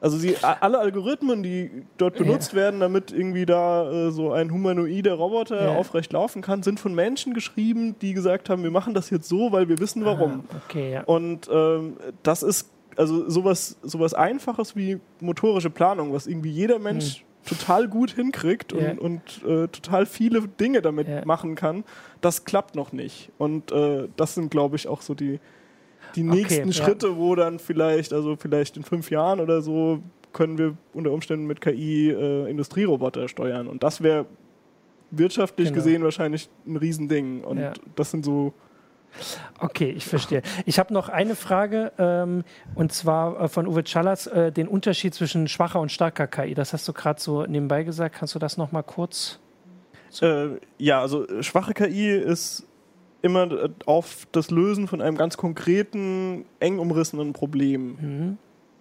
[0.01, 2.57] Also sie, alle Algorithmen, die dort benutzt ja.
[2.57, 5.75] werden, damit irgendwie da äh, so ein humanoider Roboter ja.
[5.75, 9.51] aufrecht laufen kann, sind von Menschen geschrieben, die gesagt haben, wir machen das jetzt so,
[9.51, 10.43] weil wir wissen warum.
[10.49, 11.03] Ah, okay, ja.
[11.05, 17.19] Und ähm, das ist also sowas, sowas Einfaches wie motorische Planung, was irgendwie jeder Mensch
[17.19, 17.25] hm.
[17.45, 21.23] Total gut hinkriegt und, und äh, total viele Dinge damit yeah.
[21.25, 21.83] machen kann,
[22.21, 23.31] das klappt noch nicht.
[23.37, 25.39] Und äh, das sind, glaube ich, auch so die,
[26.15, 27.17] die nächsten okay, Schritte, ja.
[27.17, 30.01] wo dann vielleicht, also vielleicht in fünf Jahren oder so,
[30.33, 33.67] können wir unter Umständen mit KI äh, Industrieroboter steuern.
[33.67, 34.25] Und das wäre
[35.11, 35.77] wirtschaftlich genau.
[35.77, 37.43] gesehen wahrscheinlich ein Riesending.
[37.43, 37.73] Und ja.
[37.95, 38.53] das sind so
[39.59, 40.41] Okay, ich verstehe.
[40.65, 42.43] Ich habe noch eine Frage ähm,
[42.75, 46.53] und zwar äh, von Uwe Challas, äh, den Unterschied zwischen schwacher und starker KI.
[46.53, 48.15] Das hast du gerade so nebenbei gesagt.
[48.15, 49.39] Kannst du das noch mal kurz?
[50.21, 52.65] Äh, ja, also äh, schwache KI ist
[53.21, 58.37] immer äh, auf das Lösen von einem ganz konkreten, eng umrissenen Problem mhm.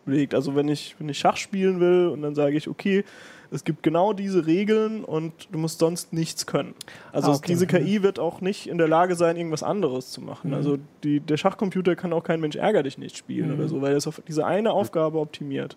[0.07, 0.35] Legt.
[0.35, 3.05] Also wenn ich, wenn ich Schach spielen will und dann sage ich, okay,
[3.51, 6.75] es gibt genau diese Regeln und du musst sonst nichts können.
[7.13, 7.47] Also ah, okay.
[7.49, 8.03] diese KI mhm.
[8.03, 10.51] wird auch nicht in der Lage sein, irgendwas anderes zu machen.
[10.51, 10.57] Mhm.
[10.57, 13.59] Also die, der Schachcomputer kann auch kein Mensch ärger dich nicht spielen mhm.
[13.59, 15.77] oder so, weil er es auf diese eine Aufgabe optimiert.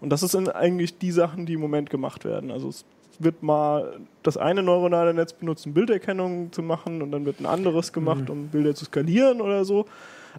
[0.00, 2.50] Und das sind eigentlich die Sachen, die im Moment gemacht werden.
[2.50, 2.84] Also es
[3.18, 7.46] wird mal das eine neuronale Netz benutzt, um Bilderkennung zu machen und dann wird ein
[7.46, 8.30] anderes gemacht, mhm.
[8.30, 9.86] um Bilder zu skalieren oder so.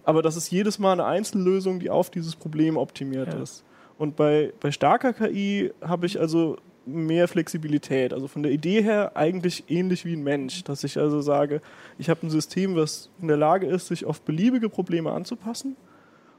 [0.02, 3.40] Aber das ist jedes Mal eine Einzellösung, die auf dieses Problem optimiert ja.
[3.40, 3.64] ist.
[3.98, 8.12] Und bei, bei starker KI habe ich also mehr Flexibilität.
[8.12, 11.60] Also von der Idee her eigentlich ähnlich wie ein Mensch, dass ich also sage,
[11.98, 15.76] ich habe ein System, was in der Lage ist, sich auf beliebige Probleme anzupassen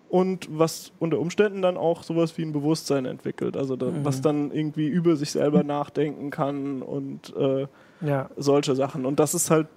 [0.10, 4.06] und was unter Umständen dann auch sowas wie ein Bewusstsein entwickelt, also da, mhm.
[4.06, 7.68] was dann irgendwie über sich selber nachdenken kann und äh,
[8.02, 8.30] ja.
[8.38, 9.06] solche Sachen.
[9.06, 9.68] Und das ist halt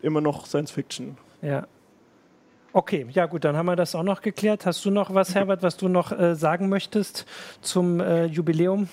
[0.00, 1.16] immer noch Science Fiction.
[1.42, 1.66] Ja.
[2.76, 4.66] Okay, ja gut, dann haben wir das auch noch geklärt.
[4.66, 7.24] Hast du noch was, Herbert, was du noch äh, sagen möchtest
[7.60, 8.88] zum äh, Jubiläum?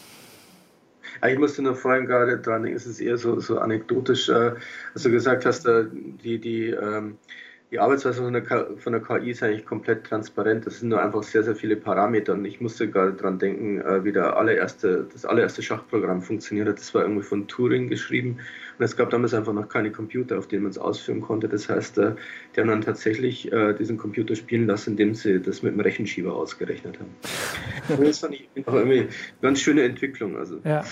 [1.27, 4.51] Ich musste nur vorhin gerade dran denken, es ist eher so, so anekdotisch, äh,
[4.93, 7.17] als du gesagt hast, äh, die, die ähm,
[7.71, 10.65] die Arbeitsweise von der, von der KI ist eigentlich komplett transparent.
[10.65, 12.33] Das sind nur einfach sehr, sehr viele Parameter.
[12.33, 16.79] Und ich musste gerade dran denken, äh, wie der allererste, das allererste Schachprogramm funktioniert hat.
[16.79, 18.39] Das war irgendwie von Turing geschrieben.
[18.77, 21.47] Und es gab damals einfach noch keine Computer, auf denen man es ausführen konnte.
[21.47, 22.15] Das heißt, äh,
[22.53, 26.33] die haben dann tatsächlich äh, diesen Computer spielen lassen, indem sie das mit dem Rechenschieber
[26.33, 28.03] ausgerechnet haben.
[28.03, 29.09] das fand ich auch irgendwie eine
[29.41, 30.35] ganz schöne Entwicklung.
[30.35, 30.59] Also.
[30.65, 30.83] Ja.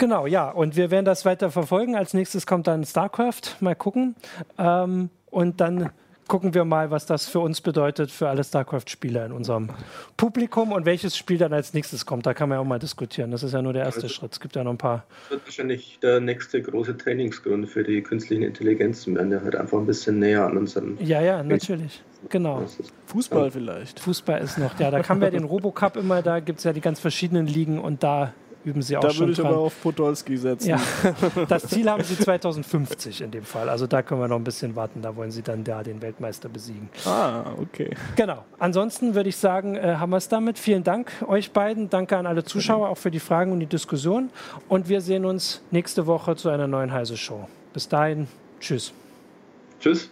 [0.00, 0.48] Genau, ja.
[0.50, 1.94] Und wir werden das weiter verfolgen.
[1.94, 3.56] Als nächstes kommt dann StarCraft.
[3.60, 4.16] Mal gucken.
[4.56, 5.90] Ähm, und dann
[6.26, 9.68] gucken wir mal, was das für uns bedeutet, für alle StarCraft-Spieler in unserem
[10.16, 12.24] Publikum und welches Spiel dann als nächstes kommt.
[12.24, 13.30] Da kann man ja auch mal diskutieren.
[13.30, 14.32] Das ist ja nur der erste also, Schritt.
[14.32, 15.04] Es gibt ja noch ein paar.
[15.24, 19.76] Das wird wahrscheinlich der nächste große Trainingsgrund für die künstlichen Intelligenzen, wenn der halt einfach
[19.76, 20.96] ein bisschen näher an unseren.
[21.04, 22.02] Ja, ja, natürlich.
[22.30, 22.64] Genau.
[23.06, 23.50] Fußball ja.
[23.50, 24.00] vielleicht.
[24.00, 26.80] Fußball ist noch, ja, da kann wir den Robocup immer, da gibt es ja die
[26.80, 28.32] ganz verschiedenen Ligen und da
[28.64, 29.16] üben sie auch da schon.
[29.16, 29.46] Da würde ich dran.
[29.46, 30.70] aber auf Podolski setzen.
[30.70, 30.80] Ja.
[31.48, 33.68] Das Ziel haben sie 2050 in dem Fall.
[33.68, 35.02] Also da können wir noch ein bisschen warten.
[35.02, 36.88] Da wollen sie dann da den Weltmeister besiegen.
[37.04, 37.96] Ah, okay.
[38.16, 38.44] Genau.
[38.58, 40.58] Ansonsten würde ich sagen, äh, haben wir es damit.
[40.58, 41.88] Vielen Dank euch beiden.
[41.90, 44.30] Danke an alle Zuschauer auch für die Fragen und die Diskussion.
[44.68, 47.48] Und wir sehen uns nächste Woche zu einer neuen Heise Show.
[47.72, 48.26] Bis dahin,
[48.60, 48.92] tschüss.
[49.80, 50.10] Tschüss.